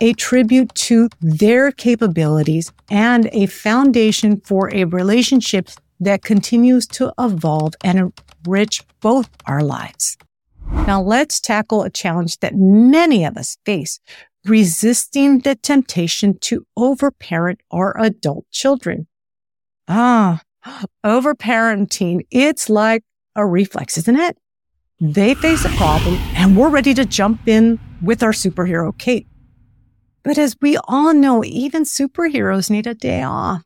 a 0.01 0.13
tribute 0.15 0.75
to 0.75 1.09
their 1.21 1.71
capabilities 1.71 2.73
and 2.91 3.29
a 3.33 3.47
foundation 3.47 4.41
for 4.41 4.75
a 4.75 4.85
relationship 4.85 5.71
that 6.01 6.23
continues 6.23 6.87
to 6.87 7.13
evolve 7.19 7.75
and 7.83 8.13
enrich 8.45 8.83
both 9.01 9.31
our 9.47 9.63
lives. 9.63 10.19
Now 10.87 11.01
let's 11.01 11.41
tackle 11.41 11.85
a 11.85 11.91
challenge 11.91 12.39
that 12.41 12.55
many 12.55 13.25
of 13.25 13.37
us 13.37 13.57
face, 13.65 14.01
resisting 14.49 15.41
the 15.41 15.55
temptation 15.55 16.39
to 16.41 16.67
overparent 16.77 17.61
our 17.71 17.99
adult 18.01 18.47
children. 18.51 19.07
Ah, 19.89 20.41
overparenting. 21.05 22.27
It's 22.31 22.69
like 22.69 23.03
a 23.35 23.47
reflex, 23.47 23.99
isn't 23.99 24.17
it? 24.19 24.37
They 25.01 25.35
face 25.35 25.65
a 25.65 25.69
problem 25.71 26.15
and 26.35 26.57
we're 26.57 26.71
ready 26.71 26.95
to 26.95 27.05
jump 27.05 27.47
in 27.47 27.79
with 28.03 28.23
our 28.23 28.33
superhero 28.33 28.97
cape. 28.97 29.29
But 30.23 30.39
as 30.39 30.57
we 30.61 30.79
all 30.89 31.15
know, 31.15 31.45
even 31.45 31.85
superheroes 31.85 32.71
need 32.71 32.87
a 32.87 32.95
day 32.95 33.23
off. 33.23 33.63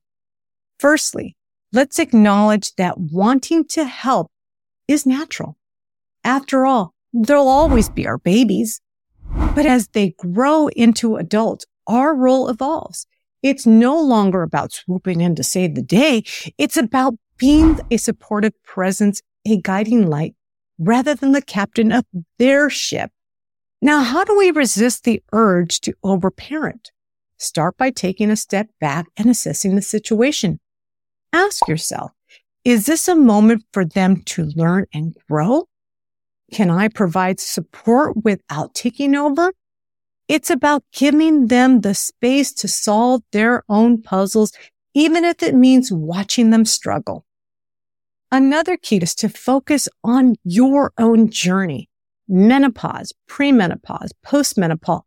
Firstly, 0.78 1.37
let's 1.72 1.99
acknowledge 1.99 2.75
that 2.75 2.99
wanting 2.99 3.64
to 3.68 3.84
help 3.84 4.30
is 4.88 5.06
natural. 5.06 5.56
After 6.25 6.66
all, 6.66 6.92
they'll 7.14 7.49
always 7.49 7.88
be 7.88 8.06
our 8.06 8.18
babies. 8.18 8.80
But 9.54 9.66
as 9.66 9.88
they 9.88 10.14
grow 10.18 10.68
into 10.68 11.16
adults, 11.16 11.66
our 11.87 12.14
role 12.14 12.49
evolves. 12.49 13.06
It's 13.42 13.66
no 13.66 14.00
longer 14.00 14.42
about 14.42 14.73
swooping 14.73 15.20
in 15.20 15.35
to 15.35 15.42
save 15.42 15.75
the 15.75 15.82
day. 15.82 16.25
It's 16.59 16.76
about 16.76 17.14
being 17.37 17.80
a 17.90 17.97
supportive 17.97 18.52
presence, 18.62 19.23
a 19.47 19.56
guiding 19.61 20.09
light, 20.09 20.35
rather 20.78 21.14
than 21.14 21.32
the 21.32 21.42
captain 21.42 21.90
of 21.90 22.04
their 22.38 22.70
ship. 22.70 23.11
Now, 23.82 24.02
how 24.02 24.25
do 24.25 24.37
we 24.37 24.50
resist 24.50 25.04
the 25.04 25.23
urge 25.32 25.80
to 25.80 25.94
overparent? 26.04 26.90
Start 27.38 27.78
by 27.78 27.90
taking 27.90 28.30
a 28.30 28.37
step 28.37 28.68
back 28.78 29.06
and 29.16 29.30
assessing 29.30 29.75
the 29.75 29.82
situation. 29.82 30.61
Ask 31.32 31.66
yourself, 31.66 32.12
is 32.62 32.85
this 32.85 33.09
a 33.09 33.14
moment 33.14 33.64
for 33.73 33.87
them 33.87 34.23
to 34.26 34.44
learn 34.54 34.85
and 34.92 35.16
grow? 35.30 35.70
Can 36.52 36.71
I 36.71 36.88
provide 36.88 37.40
support 37.40 38.16
without 38.25 38.75
taking 38.75 39.14
over? 39.14 39.52
It's 40.28 40.50
about 40.50 40.85
giving 40.92 41.47
them 41.47 41.80
the 41.80 41.95
space 41.95 42.52
to 42.54 42.69
solve 42.69 43.23
their 43.33 43.64
own 43.69 44.02
puzzles, 44.02 44.52
even 44.95 45.25
if 45.25 45.42
it 45.42 45.54
means 45.54 45.90
watching 45.92 46.50
them 46.50 46.64
struggle. 46.64 47.25
Another 48.33 48.76
key 48.76 48.99
is 48.99 49.14
to 49.16 49.28
focus 49.28 49.88
on 50.04 50.37
your 50.45 50.92
own 50.99 51.30
journey. 51.30 51.88
Menopause, 52.28 53.12
premenopause, 53.28 54.11
postmenopause 54.25 55.02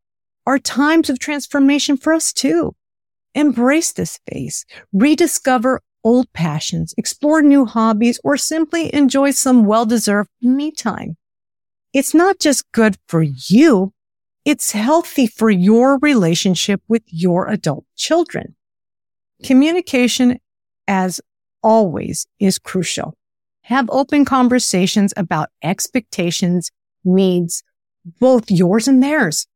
are 0.45 0.59
times 0.59 1.09
of 1.09 1.19
transformation 1.19 1.95
for 1.95 2.13
us 2.13 2.33
too. 2.33 2.75
Embrace 3.33 3.93
this 3.93 4.19
phase, 4.27 4.65
rediscover 4.91 5.81
old 6.03 6.31
passions, 6.33 6.93
explore 6.97 7.41
new 7.41 7.65
hobbies, 7.65 8.19
or 8.25 8.35
simply 8.35 8.93
enjoy 8.93 9.31
some 9.31 9.65
well-deserved 9.65 10.29
me 10.41 10.69
time. 10.69 11.15
It's 11.93 12.15
not 12.15 12.39
just 12.39 12.71
good 12.71 12.97
for 13.07 13.21
you. 13.21 13.93
It's 14.45 14.71
healthy 14.71 15.27
for 15.27 15.51
your 15.51 15.99
relationship 15.99 16.81
with 16.87 17.03
your 17.05 17.47
adult 17.47 17.85
children. 17.95 18.55
Communication 19.43 20.39
as 20.87 21.21
always 21.61 22.25
is 22.39 22.57
crucial. 22.57 23.15
Have 23.63 23.89
open 23.91 24.25
conversations 24.25 25.13
about 25.15 25.49
expectations, 25.63 26.71
needs, 27.05 27.63
both 28.19 28.49
yours 28.49 28.87
and 28.87 29.01
theirs. 29.01 29.47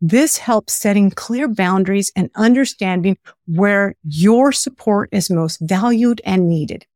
This 0.00 0.38
helps 0.38 0.72
setting 0.72 1.10
clear 1.10 1.48
boundaries 1.48 2.10
and 2.16 2.30
understanding 2.34 3.16
where 3.46 3.94
your 4.02 4.52
support 4.52 5.10
is 5.12 5.30
most 5.30 5.58
valued 5.60 6.20
and 6.24 6.48
needed. 6.48 6.86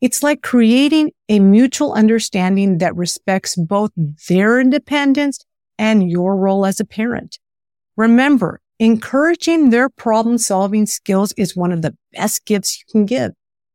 It's 0.00 0.22
like 0.22 0.42
creating 0.42 1.12
a 1.28 1.40
mutual 1.40 1.92
understanding 1.92 2.78
that 2.78 2.96
respects 2.96 3.54
both 3.54 3.90
their 4.28 4.58
independence 4.58 5.44
and 5.78 6.10
your 6.10 6.36
role 6.36 6.64
as 6.64 6.80
a 6.80 6.86
parent. 6.86 7.38
Remember, 7.96 8.60
encouraging 8.78 9.70
their 9.70 9.90
problem 9.90 10.38
solving 10.38 10.86
skills 10.86 11.32
is 11.36 11.54
one 11.54 11.70
of 11.70 11.82
the 11.82 11.96
best 12.12 12.46
gifts 12.46 12.78
you 12.78 12.84
can 12.90 13.04
give. 13.04 13.32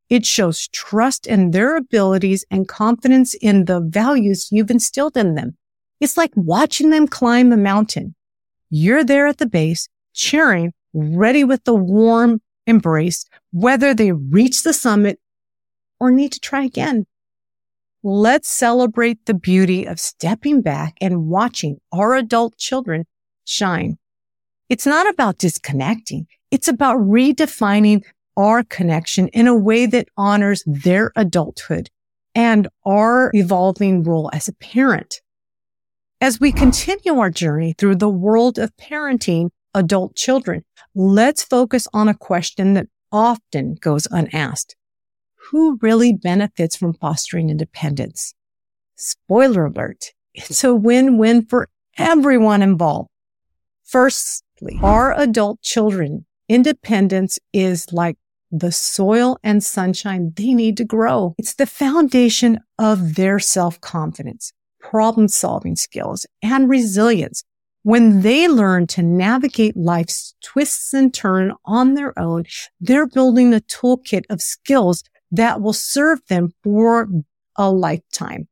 It 0.09 0.25
shows 0.25 0.67
trust 0.67 1.27
in 1.27 1.51
their 1.51 1.75
abilities 1.75 2.43
and 2.49 2.67
confidence 2.67 3.35
in 3.35 3.65
the 3.65 3.79
values 3.79 4.49
you've 4.51 4.71
instilled 4.71 5.17
in 5.17 5.35
them. 5.35 5.57
It's 5.99 6.17
like 6.17 6.31
watching 6.35 6.89
them 6.89 7.07
climb 7.07 7.51
a 7.51 7.57
mountain. 7.57 8.15
You're 8.69 9.03
there 9.03 9.27
at 9.27 9.37
the 9.37 9.45
base, 9.45 9.87
cheering, 10.13 10.73
ready 10.93 11.43
with 11.43 11.63
the 11.63 11.75
warm 11.75 12.41
embrace, 12.67 13.25
whether 13.51 13.93
they 13.93 14.11
reach 14.11 14.63
the 14.63 14.73
summit 14.73 15.19
or 15.99 16.11
need 16.11 16.31
to 16.33 16.39
try 16.39 16.63
again. 16.63 17.05
Let's 18.03 18.49
celebrate 18.49 19.25
the 19.25 19.33
beauty 19.33 19.85
of 19.85 19.99
stepping 19.99 20.61
back 20.61 20.95
and 21.01 21.27
watching 21.27 21.79
our 21.91 22.13
adult 22.13 22.55
children 22.57 23.05
shine. 23.45 23.97
It's 24.69 24.85
not 24.85 25.09
about 25.09 25.37
disconnecting. 25.39 26.27
It's 26.51 26.67
about 26.67 26.97
redefining 26.97 28.03
our 28.37 28.63
connection 28.63 29.27
in 29.29 29.47
a 29.47 29.55
way 29.55 29.85
that 29.87 30.09
honors 30.17 30.63
their 30.67 31.11
adulthood 31.15 31.89
and 32.35 32.67
our 32.85 33.31
evolving 33.33 34.03
role 34.03 34.29
as 34.33 34.47
a 34.47 34.53
parent. 34.53 35.21
As 36.21 36.39
we 36.39 36.51
continue 36.51 37.17
our 37.17 37.29
journey 37.29 37.73
through 37.77 37.95
the 37.95 38.09
world 38.09 38.57
of 38.57 38.75
parenting 38.77 39.49
adult 39.73 40.15
children, 40.15 40.63
let's 40.93 41.43
focus 41.43 41.87
on 41.93 42.07
a 42.07 42.13
question 42.13 42.73
that 42.73 42.87
often 43.11 43.75
goes 43.75 44.07
unasked 44.11 44.75
who 45.51 45.77
really 45.81 46.13
benefits 46.13 46.75
from 46.75 46.93
fostering 46.93 47.49
independence? 47.49 48.33
Spoiler 48.95 49.65
alert. 49.65 50.13
It's 50.33 50.63
a 50.63 50.73
win-win 50.73 51.45
for 51.45 51.69
everyone 51.97 52.61
involved. 52.61 53.09
Firstly, 53.83 54.79
our 54.81 55.17
adult 55.17 55.61
children, 55.61 56.25
independence 56.49 57.39
is 57.53 57.91
like 57.93 58.17
the 58.51 58.71
soil 58.71 59.37
and 59.43 59.63
sunshine 59.63 60.33
they 60.35 60.53
need 60.53 60.77
to 60.77 60.85
grow. 60.85 61.35
It's 61.37 61.55
the 61.55 61.65
foundation 61.65 62.59
of 62.79 63.15
their 63.15 63.39
self-confidence, 63.39 64.53
problem 64.79 65.27
solving 65.27 65.75
skills, 65.75 66.25
and 66.41 66.69
resilience. 66.69 67.43
When 67.83 68.21
they 68.21 68.47
learn 68.47 68.87
to 68.87 69.03
navigate 69.03 69.77
life's 69.77 70.33
twists 70.43 70.93
and 70.93 71.13
turns 71.13 71.53
on 71.65 71.93
their 71.93 72.17
own, 72.17 72.45
they're 72.79 73.07
building 73.07 73.53
a 73.53 73.59
toolkit 73.59 74.23
of 74.29 74.41
skills 74.41 75.03
that 75.31 75.61
will 75.61 75.73
serve 75.73 76.21
them 76.27 76.53
for 76.63 77.07
a 77.55 77.71
lifetime. 77.71 78.47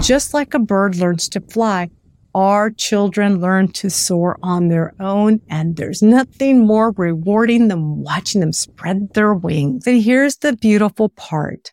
Just 0.00 0.34
like 0.34 0.54
a 0.54 0.58
bird 0.58 0.96
learns 0.96 1.28
to 1.30 1.40
fly, 1.40 1.90
our 2.34 2.70
children 2.70 3.40
learn 3.40 3.68
to 3.72 3.90
soar 3.90 4.38
on 4.42 4.68
their 4.68 4.94
own, 5.00 5.40
and 5.48 5.76
there's 5.76 6.02
nothing 6.02 6.66
more 6.66 6.92
rewarding 6.92 7.68
than 7.68 8.02
watching 8.02 8.40
them 8.40 8.52
spread 8.52 9.12
their 9.14 9.34
wings. 9.34 9.86
And 9.86 10.02
here's 10.02 10.36
the 10.36 10.54
beautiful 10.54 11.08
part. 11.08 11.72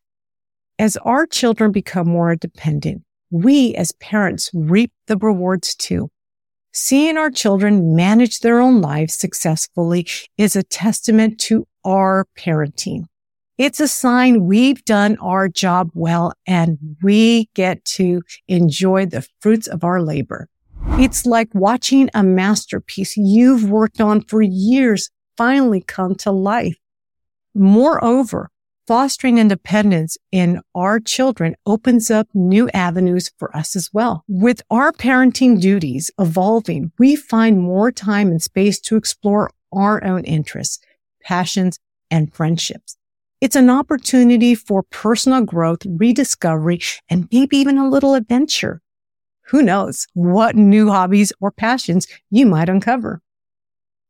As 0.80 0.98
our 0.98 1.26
children 1.26 1.72
become 1.72 2.08
more 2.08 2.32
independent, 2.32 3.04
we 3.32 3.76
as 3.76 3.92
parents 3.94 4.50
reap 4.54 4.92
the 5.08 5.18
rewards 5.18 5.76
too. 5.76 6.10
Seeing 6.74 7.18
our 7.18 7.32
children 7.32 7.96
manage 7.96 8.40
their 8.40 8.60
own 8.60 8.82
lives 8.82 9.14
successfully 9.14 10.08
is 10.38 10.56
a 10.56 10.64
testament 10.64 11.40
to 11.42 11.68
our 11.86 12.26
parenting. 12.38 13.06
It's 13.58 13.80
a 13.80 13.88
sign 13.88 14.48
we've 14.48 14.84
done 14.84 15.18
our 15.22 15.48
job 15.48 15.90
well 15.94 16.34
and 16.46 16.78
we 17.02 17.50
get 17.54 17.86
to 17.86 18.22
enjoy 18.50 19.06
the 19.06 19.26
fruits 19.40 19.68
of 19.68 19.86
our 19.86 20.02
labor. 20.02 20.50
It's 21.00 21.26
like 21.26 21.56
watching 21.56 22.10
a 22.14 22.22
masterpiece 22.22 23.16
you've 23.16 23.70
worked 23.70 24.02
on 24.02 24.24
for 24.26 24.42
years 24.42 25.10
finally 25.38 25.80
come 25.80 26.16
to 26.16 26.32
life. 26.32 26.76
Moreover, 27.54 28.52
fostering 28.88 29.38
independence 29.38 30.18
in 30.34 30.60
our 30.76 31.00
children 31.00 31.56
opens 31.66 32.12
up 32.12 32.28
new 32.34 32.70
avenues 32.72 33.32
for 33.38 33.56
us 33.56 33.74
as 33.78 33.90
well. 33.94 34.26
With 34.28 34.64
our 34.70 34.92
parenting 34.92 35.62
duties 35.62 36.12
evolving, 36.20 36.92
we 37.00 37.16
find 37.16 37.62
more 37.62 37.94
time 37.94 38.32
and 38.32 38.44
space 38.44 38.82
to 38.82 38.98
explore 38.98 39.50
our 39.72 40.04
own 40.04 40.26
interests, 40.26 40.80
passions, 41.24 41.80
and 42.12 42.34
friendships. 42.34 42.98
It's 43.42 43.56
an 43.56 43.70
opportunity 43.70 44.56
for 44.56 44.84
personal 44.84 45.42
growth, 45.42 45.80
rediscovery, 45.86 46.80
and 47.10 47.28
maybe 47.32 47.58
even 47.58 47.78
a 47.78 47.90
little 47.90 48.16
adventure. 48.16 48.82
Who 49.48 49.62
knows 49.62 50.08
what 50.14 50.56
new 50.56 50.90
hobbies 50.90 51.32
or 51.40 51.52
passions 51.52 52.08
you 52.32 52.46
might 52.46 52.70
uncover. 52.70 53.22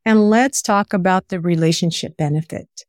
And 0.05 0.29
let's 0.29 0.61
talk 0.61 0.93
about 0.93 1.29
the 1.29 1.39
relationship 1.39 2.15
benefit. 2.15 2.85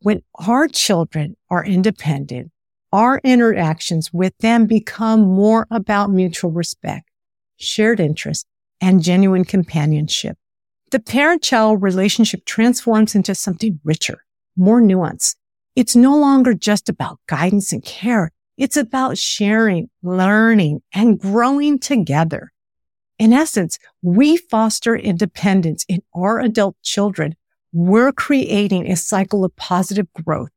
When 0.00 0.22
our 0.34 0.66
children 0.66 1.36
are 1.48 1.64
independent, 1.64 2.50
our 2.92 3.20
interactions 3.22 4.12
with 4.12 4.36
them 4.38 4.66
become 4.66 5.20
more 5.20 5.68
about 5.70 6.10
mutual 6.10 6.50
respect, 6.50 7.08
shared 7.56 8.00
interest, 8.00 8.46
and 8.80 9.02
genuine 9.02 9.44
companionship. 9.44 10.36
The 10.90 10.98
parent-child 10.98 11.80
relationship 11.82 12.44
transforms 12.44 13.14
into 13.14 13.34
something 13.34 13.78
richer, 13.84 14.24
more 14.56 14.82
nuanced, 14.82 15.36
it's 15.80 15.96
no 15.96 16.14
longer 16.14 16.52
just 16.52 16.90
about 16.90 17.18
guidance 17.26 17.72
and 17.72 17.82
care. 17.82 18.32
It's 18.58 18.76
about 18.76 19.16
sharing, 19.16 19.88
learning, 20.02 20.82
and 20.92 21.18
growing 21.18 21.78
together. 21.78 22.52
In 23.18 23.32
essence, 23.32 23.78
we 24.02 24.36
foster 24.36 24.94
independence 24.94 25.86
in 25.88 26.02
our 26.14 26.38
adult 26.38 26.76
children. 26.82 27.34
We're 27.72 28.12
creating 28.12 28.90
a 28.90 28.94
cycle 28.94 29.42
of 29.42 29.56
positive 29.56 30.06
growth. 30.12 30.50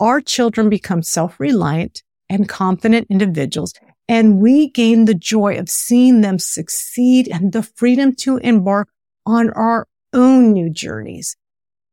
Our 0.00 0.22
children 0.22 0.70
become 0.70 1.02
self-reliant 1.02 2.02
and 2.30 2.48
confident 2.48 3.08
individuals, 3.10 3.74
and 4.08 4.38
we 4.38 4.70
gain 4.70 5.04
the 5.04 5.14
joy 5.14 5.58
of 5.58 5.68
seeing 5.68 6.22
them 6.22 6.38
succeed 6.38 7.28
and 7.28 7.52
the 7.52 7.62
freedom 7.62 8.14
to 8.20 8.38
embark 8.38 8.88
on 9.26 9.50
our 9.50 9.86
own 10.14 10.54
new 10.54 10.70
journeys. 10.70 11.36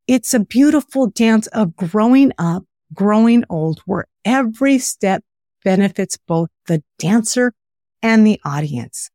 It's 0.07 0.33
a 0.33 0.39
beautiful 0.39 1.07
dance 1.07 1.47
of 1.47 1.75
growing 1.75 2.31
up, 2.37 2.63
growing 2.93 3.43
old, 3.49 3.81
where 3.85 4.05
every 4.25 4.77
step 4.77 5.23
benefits 5.63 6.17
both 6.17 6.49
the 6.67 6.83
dancer 6.97 7.53
and 8.01 8.25
the 8.25 8.39
audience. 8.45 9.09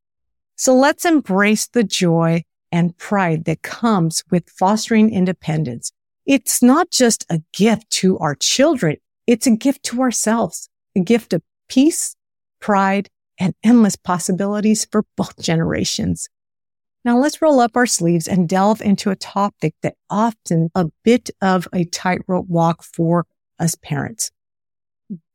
So 0.57 0.75
let's 0.75 1.05
embrace 1.05 1.67
the 1.67 1.85
joy 1.85 2.45
and 2.71 2.97
pride 2.97 3.45
that 3.45 3.63
comes 3.63 4.25
with 4.31 4.49
fostering 4.51 5.13
independence. 5.13 5.93
It's 6.27 6.63
not 6.63 6.91
just 6.91 7.27
a 7.29 7.43
gift 7.53 7.91
to 7.91 8.19
our 8.19 8.35
children. 8.35 8.97
It's 9.27 9.47
a 9.47 9.57
gift 9.57 9.83
to 9.85 10.01
ourselves, 10.01 10.69
a 10.97 11.01
gift 11.01 11.33
of 11.33 11.43
peace, 11.69 12.17
pride, 12.61 13.11
and 13.39 13.55
endless 13.63 13.97
possibilities 13.97 14.87
for 14.91 15.05
both 15.17 15.39
generations. 15.41 16.29
Now 17.05 17.19
let's 17.19 17.43
roll 17.43 17.61
up 17.61 17.77
our 17.77 17.87
sleeves 17.87 18.27
and 18.27 18.49
delve 18.49 18.81
into 18.81 19.11
a 19.11 19.17
topic 19.17 19.75
that 19.83 19.97
often 20.09 20.71
a 20.75 20.87
bit 21.03 21.31
of 21.43 21.69
a 21.73 21.85
tightrope 21.85 22.49
walk 22.49 22.83
for 22.83 23.27
us 23.59 23.75
parents. 23.75 24.31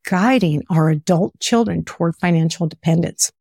Guiding 0.06 0.64
our 0.70 0.90
adult 0.90 1.40
children 1.40 1.84
toward 1.84 2.16
financial 2.16 2.66
independence. 2.66 3.32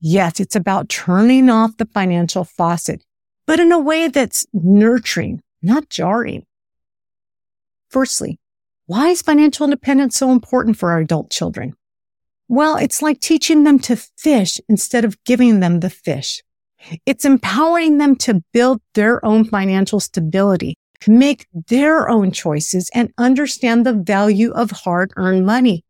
Yes, 0.00 0.40
it's 0.40 0.56
about 0.56 0.88
turning 0.88 1.48
off 1.48 1.76
the 1.76 1.86
financial 1.86 2.44
faucet, 2.44 3.04
but 3.46 3.60
in 3.60 3.70
a 3.70 3.78
way 3.78 4.08
that's 4.08 4.44
nurturing, 4.52 5.42
not 5.62 5.88
jarring. 5.88 6.44
Firstly, 7.88 8.40
why 8.86 9.08
is 9.08 9.22
financial 9.22 9.64
independence 9.64 10.16
so 10.16 10.32
important 10.32 10.76
for 10.76 10.90
our 10.90 10.98
adult 10.98 11.30
children? 11.30 11.74
Well, 12.48 12.76
it's 12.76 13.00
like 13.00 13.20
teaching 13.20 13.64
them 13.64 13.78
to 13.80 13.96
fish 13.96 14.60
instead 14.68 15.04
of 15.04 15.22
giving 15.24 15.60
them 15.60 15.80
the 15.80 15.90
fish. 15.90 16.42
It's 17.06 17.24
empowering 17.24 17.98
them 17.98 18.16
to 18.16 18.42
build 18.52 18.80
their 18.94 19.24
own 19.24 19.44
financial 19.44 20.00
stability, 20.00 20.76
make 21.08 21.46
their 21.52 22.08
own 22.08 22.30
choices 22.32 22.90
and 22.94 23.12
understand 23.18 23.84
the 23.84 23.92
value 23.92 24.52
of 24.52 24.70
hard 24.70 25.12
earned 25.16 25.46
money. 25.46 25.84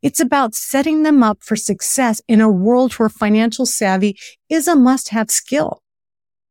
It's 0.00 0.20
about 0.20 0.54
setting 0.54 1.02
them 1.02 1.22
up 1.22 1.42
for 1.42 1.56
success 1.56 2.22
in 2.28 2.40
a 2.40 2.50
world 2.50 2.92
where 2.94 3.08
financial 3.08 3.66
savvy 3.66 4.18
is 4.48 4.68
a 4.68 4.76
must 4.76 5.08
have 5.08 5.30
skill. 5.30 5.82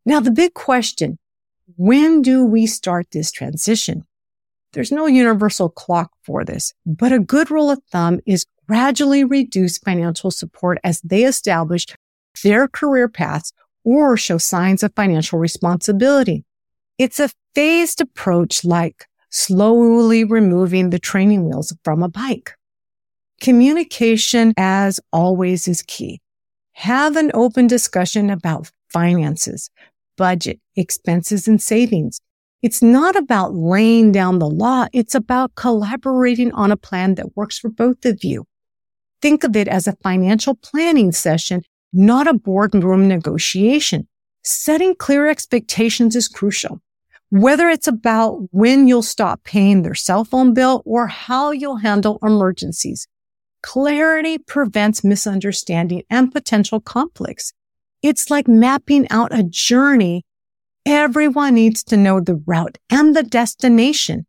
Now, 0.06 0.19
the 0.19 0.32
big 0.32 0.53
question, 0.53 1.17
when 1.75 2.21
do 2.21 2.45
we 2.45 2.65
start 2.65 3.08
this 3.12 3.32
transition? 3.32 4.06
There's 4.73 4.91
no 4.91 5.06
universal 5.06 5.69
clock 5.69 6.12
for 6.23 6.43
this, 6.43 6.73
but 6.86 7.12
a 7.12 7.19
good 7.19 7.49
rule 7.49 7.71
of 7.71 7.82
thumb 7.91 8.19
is 8.25 8.45
gradually 8.67 9.23
reduce 9.23 9.77
financial 9.77 10.30
support 10.30 10.77
as 10.84 11.01
they 11.01 11.23
establish 11.23 11.86
their 12.43 12.67
career 12.67 13.08
paths 13.08 13.53
or 13.84 14.17
show 14.17 14.38
signs 14.38 14.84
of 14.84 14.93
financial 14.93 15.39
responsibility. 15.39 16.43
It's 16.97 17.19
a 17.19 17.29
phased 17.53 18.01
approach 18.01 18.65
like 18.65 19.05
slowly 19.29 20.23
removing 20.23 20.89
the 20.89 20.97
training 20.97 21.45
wheels 21.45 21.75
from 21.83 22.01
a 22.01 22.10
bike. 22.10 22.55
Communication, 23.39 24.53
as 24.57 24.99
always, 25.13 25.67
is 25.67 25.83
key. 25.83 26.21
Have 26.73 27.15
an 27.15 27.29
open 27.36 27.67
discussion 27.67 28.31
about 28.31 28.71
finances, 28.89 29.69
budget, 30.17 30.60
expenses, 30.75 31.47
and 31.47 31.62
savings. 31.62 32.19
It's 32.63 32.81
not 32.81 33.15
about 33.15 33.53
laying 33.53 34.12
down 34.12 34.39
the 34.39 34.49
law. 34.49 34.88
It's 34.91 35.13
about 35.13 35.53
collaborating 35.53 36.51
on 36.53 36.71
a 36.71 36.77
plan 36.77 37.13
that 37.15 37.38
works 37.38 37.60
for 37.60 37.69
both 37.69 38.05
of 38.05 38.23
you. 38.23 38.45
Think 39.21 39.43
of 39.43 39.55
it 39.55 39.67
as 39.67 39.88
a 39.88 39.95
financial 40.01 40.55
planning 40.55 41.12
session, 41.12 41.62
not 41.93 42.27
a 42.27 42.33
boardroom 42.33 43.07
negotiation. 43.07 44.07
Setting 44.43 44.95
clear 44.95 45.27
expectations 45.27 46.15
is 46.15 46.27
crucial. 46.27 46.81
Whether 47.29 47.67
it's 47.69 47.87
about 47.87 48.47
when 48.51 48.87
you'll 48.87 49.03
stop 49.03 49.43
paying 49.43 49.81
their 49.81 49.95
cell 49.95 50.23
phone 50.23 50.53
bill 50.53 50.81
or 50.85 51.07
how 51.07 51.51
you'll 51.51 51.77
handle 51.77 52.19
emergencies. 52.23 53.07
Clarity 53.61 54.37
prevents 54.37 55.03
misunderstanding 55.03 56.03
and 56.09 56.31
potential 56.31 56.79
conflicts. 56.79 57.51
It's 58.01 58.29
like 58.29 58.47
mapping 58.47 59.07
out 59.09 59.37
a 59.37 59.43
journey. 59.43 60.23
Everyone 60.85 61.55
needs 61.55 61.83
to 61.85 61.97
know 61.97 62.21
the 62.21 62.41
route 62.45 62.77
and 62.89 63.13
the 63.13 63.23
destination. 63.23 64.25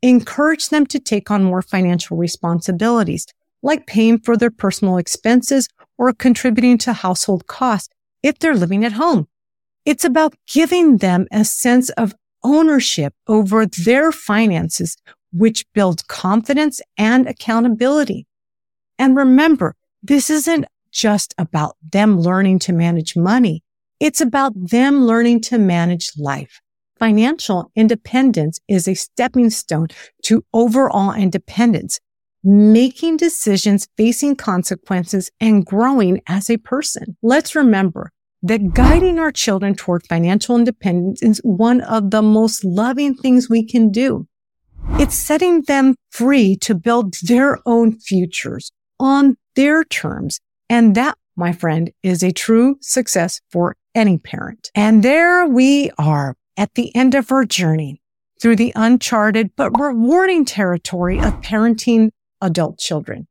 Encourage 0.00 0.70
them 0.70 0.86
to 0.86 0.98
take 0.98 1.30
on 1.30 1.44
more 1.44 1.60
financial 1.60 2.16
responsibilities, 2.16 3.26
like 3.62 3.86
paying 3.86 4.18
for 4.18 4.38
their 4.38 4.50
personal 4.50 4.96
expenses 4.96 5.68
or 5.98 6.14
contributing 6.14 6.78
to 6.78 6.94
household 6.94 7.46
costs 7.46 7.92
if 8.22 8.38
they're 8.38 8.54
living 8.54 8.86
at 8.86 8.92
home. 8.92 9.28
It's 9.84 10.04
about 10.04 10.34
giving 10.46 10.98
them 10.98 11.26
a 11.30 11.44
sense 11.44 11.90
of 11.90 12.14
ownership 12.42 13.14
over 13.26 13.66
their 13.66 14.12
finances, 14.12 14.96
which 15.32 15.66
builds 15.74 16.02
confidence 16.02 16.80
and 16.96 17.26
accountability. 17.26 18.26
And 18.98 19.16
remember, 19.16 19.74
this 20.02 20.30
isn't 20.30 20.66
just 20.90 21.34
about 21.38 21.76
them 21.92 22.20
learning 22.20 22.60
to 22.60 22.72
manage 22.72 23.16
money. 23.16 23.62
It's 24.00 24.20
about 24.20 24.52
them 24.54 25.06
learning 25.06 25.42
to 25.42 25.58
manage 25.58 26.12
life. 26.16 26.60
Financial 26.98 27.70
independence 27.76 28.58
is 28.68 28.88
a 28.88 28.94
stepping 28.94 29.50
stone 29.50 29.88
to 30.24 30.44
overall 30.52 31.12
independence, 31.12 32.00
making 32.42 33.18
decisions, 33.18 33.86
facing 33.96 34.34
consequences, 34.34 35.30
and 35.40 35.64
growing 35.64 36.20
as 36.26 36.50
a 36.50 36.56
person. 36.56 37.16
Let's 37.22 37.54
remember 37.54 38.10
that 38.42 38.72
guiding 38.72 39.18
our 39.18 39.32
children 39.32 39.74
toward 39.74 40.06
financial 40.06 40.56
independence 40.56 41.22
is 41.22 41.40
one 41.42 41.80
of 41.80 42.10
the 42.10 42.22
most 42.22 42.64
loving 42.64 43.14
things 43.14 43.48
we 43.48 43.64
can 43.64 43.90
do. 43.90 44.26
It's 44.92 45.14
setting 45.14 45.62
them 45.62 45.96
free 46.10 46.56
to 46.58 46.74
build 46.74 47.14
their 47.22 47.58
own 47.66 47.98
futures 47.98 48.72
on 48.98 49.36
their 49.54 49.84
terms. 49.84 50.40
And 50.70 50.94
that, 50.94 51.18
my 51.36 51.52
friend, 51.52 51.90
is 52.02 52.22
a 52.22 52.32
true 52.32 52.76
success 52.80 53.40
for 53.50 53.76
any 53.94 54.18
parent. 54.18 54.70
And 54.74 55.02
there 55.02 55.46
we 55.46 55.90
are 55.98 56.36
at 56.56 56.74
the 56.74 56.94
end 56.94 57.14
of 57.14 57.30
our 57.32 57.44
journey 57.44 58.00
through 58.40 58.56
the 58.56 58.72
uncharted 58.76 59.50
but 59.56 59.78
rewarding 59.78 60.44
territory 60.44 61.18
of 61.18 61.40
parenting 61.40 62.10
adult 62.40 62.78
children. 62.78 63.26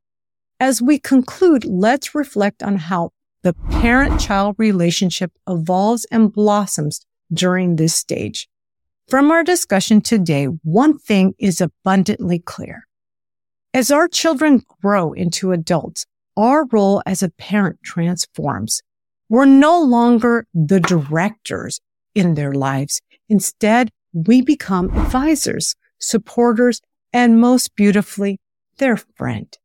As 0.60 0.82
we 0.82 0.98
conclude, 0.98 1.64
let's 1.64 2.14
reflect 2.14 2.62
on 2.62 2.76
how 2.76 3.10
the 3.42 3.54
parent 3.70 4.20
child 4.20 4.56
relationship 4.58 5.32
evolves 5.48 6.04
and 6.10 6.32
blossoms 6.32 7.04
during 7.32 7.76
this 7.76 7.94
stage. 7.94 8.48
From 9.08 9.30
our 9.30 9.42
discussion 9.42 10.00
today, 10.00 10.46
one 10.46 10.98
thing 10.98 11.34
is 11.38 11.60
abundantly 11.60 12.38
clear. 12.38 12.86
As 13.72 13.90
our 13.90 14.08
children 14.08 14.62
grow 14.82 15.12
into 15.12 15.52
adults, 15.52 16.04
our 16.36 16.66
role 16.66 17.02
as 17.06 17.22
a 17.22 17.30
parent 17.30 17.78
transforms. 17.82 18.82
We're 19.28 19.44
no 19.44 19.80
longer 19.82 20.46
the 20.54 20.80
directors 20.80 21.80
in 22.14 22.34
their 22.34 22.52
lives. 22.52 23.00
Instead, 23.28 23.90
we 24.12 24.40
become 24.40 24.96
advisors, 24.96 25.74
supporters, 25.98 26.80
and 27.12 27.40
most 27.40 27.74
beautifully, 27.74 28.40
their 28.78 28.96
friend. 28.96 29.56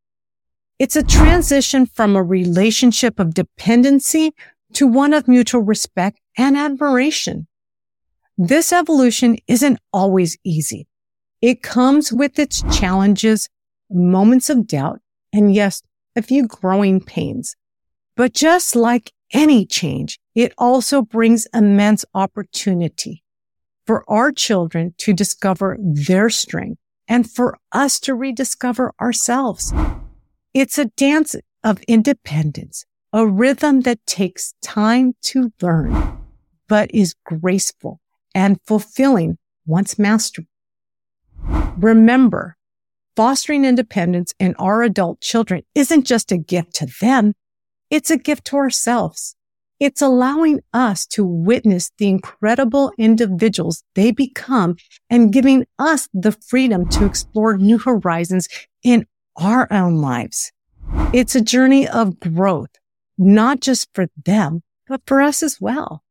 It's 0.80 0.96
a 0.96 1.04
transition 1.04 1.86
from 1.86 2.16
a 2.16 2.24
relationship 2.24 3.20
of 3.20 3.34
dependency 3.34 4.34
to 4.74 4.88
one 4.88 5.14
of 5.14 5.28
mutual 5.28 5.62
respect 5.62 6.20
and 6.38 6.58
admiration. 6.58 7.48
This 8.38 8.74
evolution 8.74 9.38
isn't 9.48 9.80
always 9.92 10.38
easy. 10.44 10.88
It 11.42 11.62
comes 11.62 12.12
with 12.12 12.40
its 12.40 12.64
challenges, 12.76 13.50
moments 13.92 14.50
of 14.50 14.66
doubt, 14.66 15.00
and 15.32 15.54
yes, 15.54 15.84
a 16.16 16.22
few 16.22 16.48
growing 16.48 17.02
pains. 17.02 17.56
But 18.16 18.34
just 18.34 18.76
like 18.76 19.14
any 19.32 19.66
change, 19.66 20.20
it 20.34 20.54
also 20.58 21.02
brings 21.02 21.48
immense 21.54 22.06
opportunity 22.14 23.24
for 23.86 24.04
our 24.10 24.32
children 24.32 24.96
to 24.98 25.14
discover 25.14 25.78
their 25.80 26.30
strength 26.30 26.80
and 27.08 27.30
for 27.30 27.58
us 27.72 28.00
to 28.00 28.16
rediscover 28.16 28.94
ourselves. 29.00 29.74
It's 30.54 30.78
a 30.78 30.86
dance 30.86 31.36
of 31.64 31.82
independence, 31.88 32.86
a 33.12 33.26
rhythm 33.26 33.82
that 33.82 34.06
takes 34.06 34.54
time 34.62 35.16
to 35.24 35.52
learn, 35.64 36.20
but 36.68 36.92
is 36.94 37.16
graceful 37.26 38.00
and 38.36 38.60
fulfilling 38.68 39.40
once 39.66 39.98
mastered. 39.98 40.46
Remember, 41.78 42.56
fostering 43.16 43.66
independence 43.66 44.36
in 44.40 44.54
our 44.60 44.84
adult 44.84 45.22
children 45.22 45.64
isn't 45.74 46.06
just 46.06 46.32
a 46.32 46.38
gift 46.38 46.76
to 46.76 46.88
them. 47.02 47.34
It's 47.90 48.12
a 48.12 48.18
gift 48.18 48.46
to 48.46 48.58
ourselves. 48.58 49.36
It's 49.80 50.04
allowing 50.04 50.60
us 50.72 51.08
to 51.08 51.26
witness 51.26 51.92
the 51.98 52.10
incredible 52.10 52.92
individuals 53.00 53.84
they 53.96 54.12
become 54.12 54.76
and 55.10 55.34
giving 55.34 55.66
us 55.80 56.08
the 56.14 56.32
freedom 56.32 56.88
to 56.90 57.06
explore 57.06 57.58
new 57.58 57.80
horizons 57.80 58.48
in 58.84 59.08
our 59.36 59.68
own 59.72 59.98
lives. 59.98 60.52
It's 61.14 61.36
a 61.36 61.42
journey 61.42 61.88
of 61.88 62.20
growth, 62.20 62.70
not 63.18 63.60
just 63.62 63.90
for 63.94 64.08
them, 64.26 64.64
but 64.88 65.02
for 65.06 65.22
us 65.22 65.44
as 65.44 65.60
well. 65.60 66.04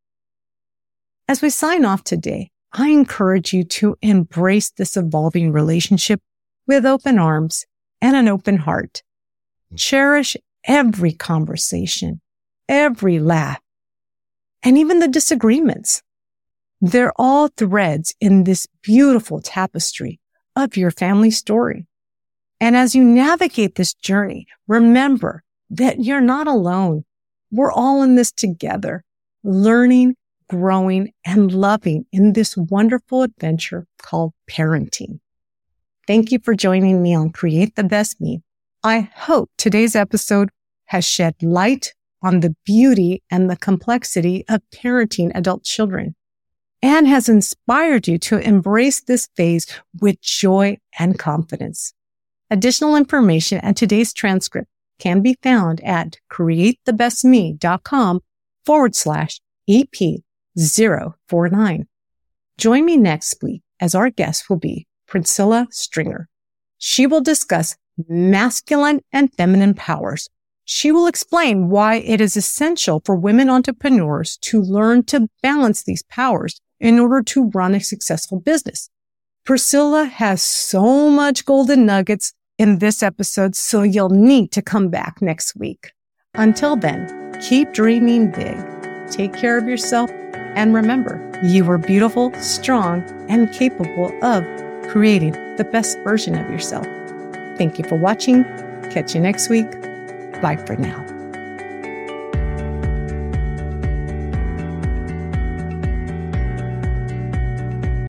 As 1.29 1.43
we 1.43 1.51
sign 1.51 1.85
off 1.85 2.05
today, 2.05 2.51
I 2.73 2.89
encourage 2.89 3.53
you 3.53 3.65
to 3.65 3.97
embrace 4.03 4.71
this 4.71 4.97
evolving 4.97 5.53
relationship 5.53 6.21
with 6.67 6.87
open 6.87 7.19
arms 7.19 7.67
and 8.01 8.17
an 8.17 8.29
open 8.29 8.57
heart. 8.59 9.03
Cherish 9.77 10.37
every 10.65 11.13
conversation, 11.13 12.21
every 12.69 13.19
laugh, 13.19 13.61
and 14.63 14.79
even 14.79 15.01
the 15.01 15.09
disagreements. 15.09 16.03
They're 16.81 17.13
all 17.17 17.49
threads 17.49 18.15
in 18.21 18.45
this 18.45 18.67
beautiful 18.83 19.41
tapestry 19.41 20.19
of 20.57 20.77
your 20.77 20.91
family 20.91 21.31
story. 21.31 21.87
And 22.63 22.77
as 22.77 22.95
you 22.95 23.03
navigate 23.03 23.75
this 23.75 23.93
journey, 23.93 24.47
remember 24.69 25.43
that 25.69 25.99
you're 25.99 26.21
not 26.21 26.47
alone. 26.47 27.05
We're 27.51 27.73
all 27.73 28.05
in 28.05 28.15
this 28.15 28.31
together, 28.31 29.03
learning, 29.43 30.15
growing, 30.49 31.13
and 31.27 31.53
loving 31.53 32.07
in 32.13 32.35
this 32.35 32.57
wonderful 32.57 33.25
adventure 33.25 33.89
called 34.01 34.33
parenting. 34.49 35.19
Thank 36.07 36.31
you 36.31 36.39
for 36.39 36.55
joining 36.55 37.03
me 37.03 37.17
on 37.17 37.31
Create 37.31 37.75
the 37.75 37.83
Best 37.83 38.21
Me. 38.21 38.43
I 38.85 39.11
hope 39.13 39.51
today's 39.59 39.97
episode 39.97 40.49
has 40.85 41.05
shed 41.05 41.35
light 41.43 41.95
on 42.23 42.41
the 42.41 42.55
beauty 42.65 43.25
and 43.29 43.51
the 43.51 43.57
complexity 43.57 44.45
of 44.49 44.63
parenting 44.73 45.33
adult 45.35 45.65
children 45.65 46.15
and 46.81 47.09
has 47.09 47.29
inspired 47.29 48.07
you 48.07 48.19
to 48.19 48.39
embrace 48.39 49.01
this 49.01 49.29
phase 49.35 49.67
with 50.01 50.21
joy 50.21 50.79
and 50.97 51.19
confidence. 51.19 51.93
Additional 52.53 52.97
information 52.97 53.59
and 53.63 53.75
today's 53.75 54.13
transcript 54.13 54.69
can 54.99 55.23
be 55.23 55.39
found 55.43 55.83
at 55.83 56.19
createthebestme.com 56.31 58.21
forward 58.67 58.95
slash 58.95 59.41
EP049. 59.71 61.87
Join 62.59 62.85
me 62.85 62.99
next 62.99 63.43
week 63.43 63.63
as 63.81 63.95
our 63.95 64.11
guest 64.11 64.51
will 64.51 64.59
be 64.59 64.87
Priscilla 65.07 65.67
Stringer. 65.71 66.29
She 66.77 67.07
will 67.07 67.23
discuss 67.23 67.75
masculine 68.07 69.01
and 69.15 69.33
feminine 69.33 69.73
powers. 69.73 70.29
She 70.67 70.93
will 70.93 71.07
explain 71.07 71.71
why 71.71 71.95
it 71.95 72.21
is 72.21 72.37
essential 72.37 73.01
for 73.07 73.17
women 73.17 73.49
entrepreneurs 73.49 74.37
to 74.43 74.61
learn 74.61 75.05
to 75.05 75.31
balance 75.43 75.85
these 75.85 76.03
powers 76.03 76.61
in 76.79 76.99
order 76.99 77.23
to 77.23 77.49
run 77.55 77.75
a 77.75 77.81
successful 77.81 78.41
business. 78.41 78.91
Priscilla 79.43 80.05
has 80.05 80.43
so 80.43 81.09
much 81.09 81.47
golden 81.47 81.87
nuggets 81.87 82.35
in 82.59 82.79
this 82.79 83.03
episode, 83.03 83.57
so 83.57 83.83
you'll 83.83 84.11
need 84.11 84.53
to 84.53 84.63
come 84.63 84.89
back 84.89 85.21
next 85.21 85.57
week. 85.57 85.93
Until 86.35 86.77
then, 86.77 87.39
keep 87.41 87.73
dreaming 87.73 88.31
big, 88.31 88.57
take 89.11 89.35
care 89.35 89.59
of 89.59 89.67
yourself, 89.69 90.11
and 90.55 90.75
remember, 90.75 91.21
you 91.43 91.69
are 91.71 91.79
beautiful, 91.79 92.33
strong, 92.35 93.03
and 93.29 93.53
capable 93.53 94.13
of 94.23 94.45
creating 94.89 95.33
the 95.57 95.65
best 95.71 95.99
version 96.05 96.35
of 96.35 96.51
yourself. 96.51 96.87
Thank 97.57 97.79
you 97.79 97.85
for 97.85 97.97
watching. 97.97 98.45
Catch 98.91 99.15
you 99.15 99.21
next 99.21 99.49
week. 99.49 99.71
Bye 100.41 100.63
for 100.67 100.77
now. 100.77 101.12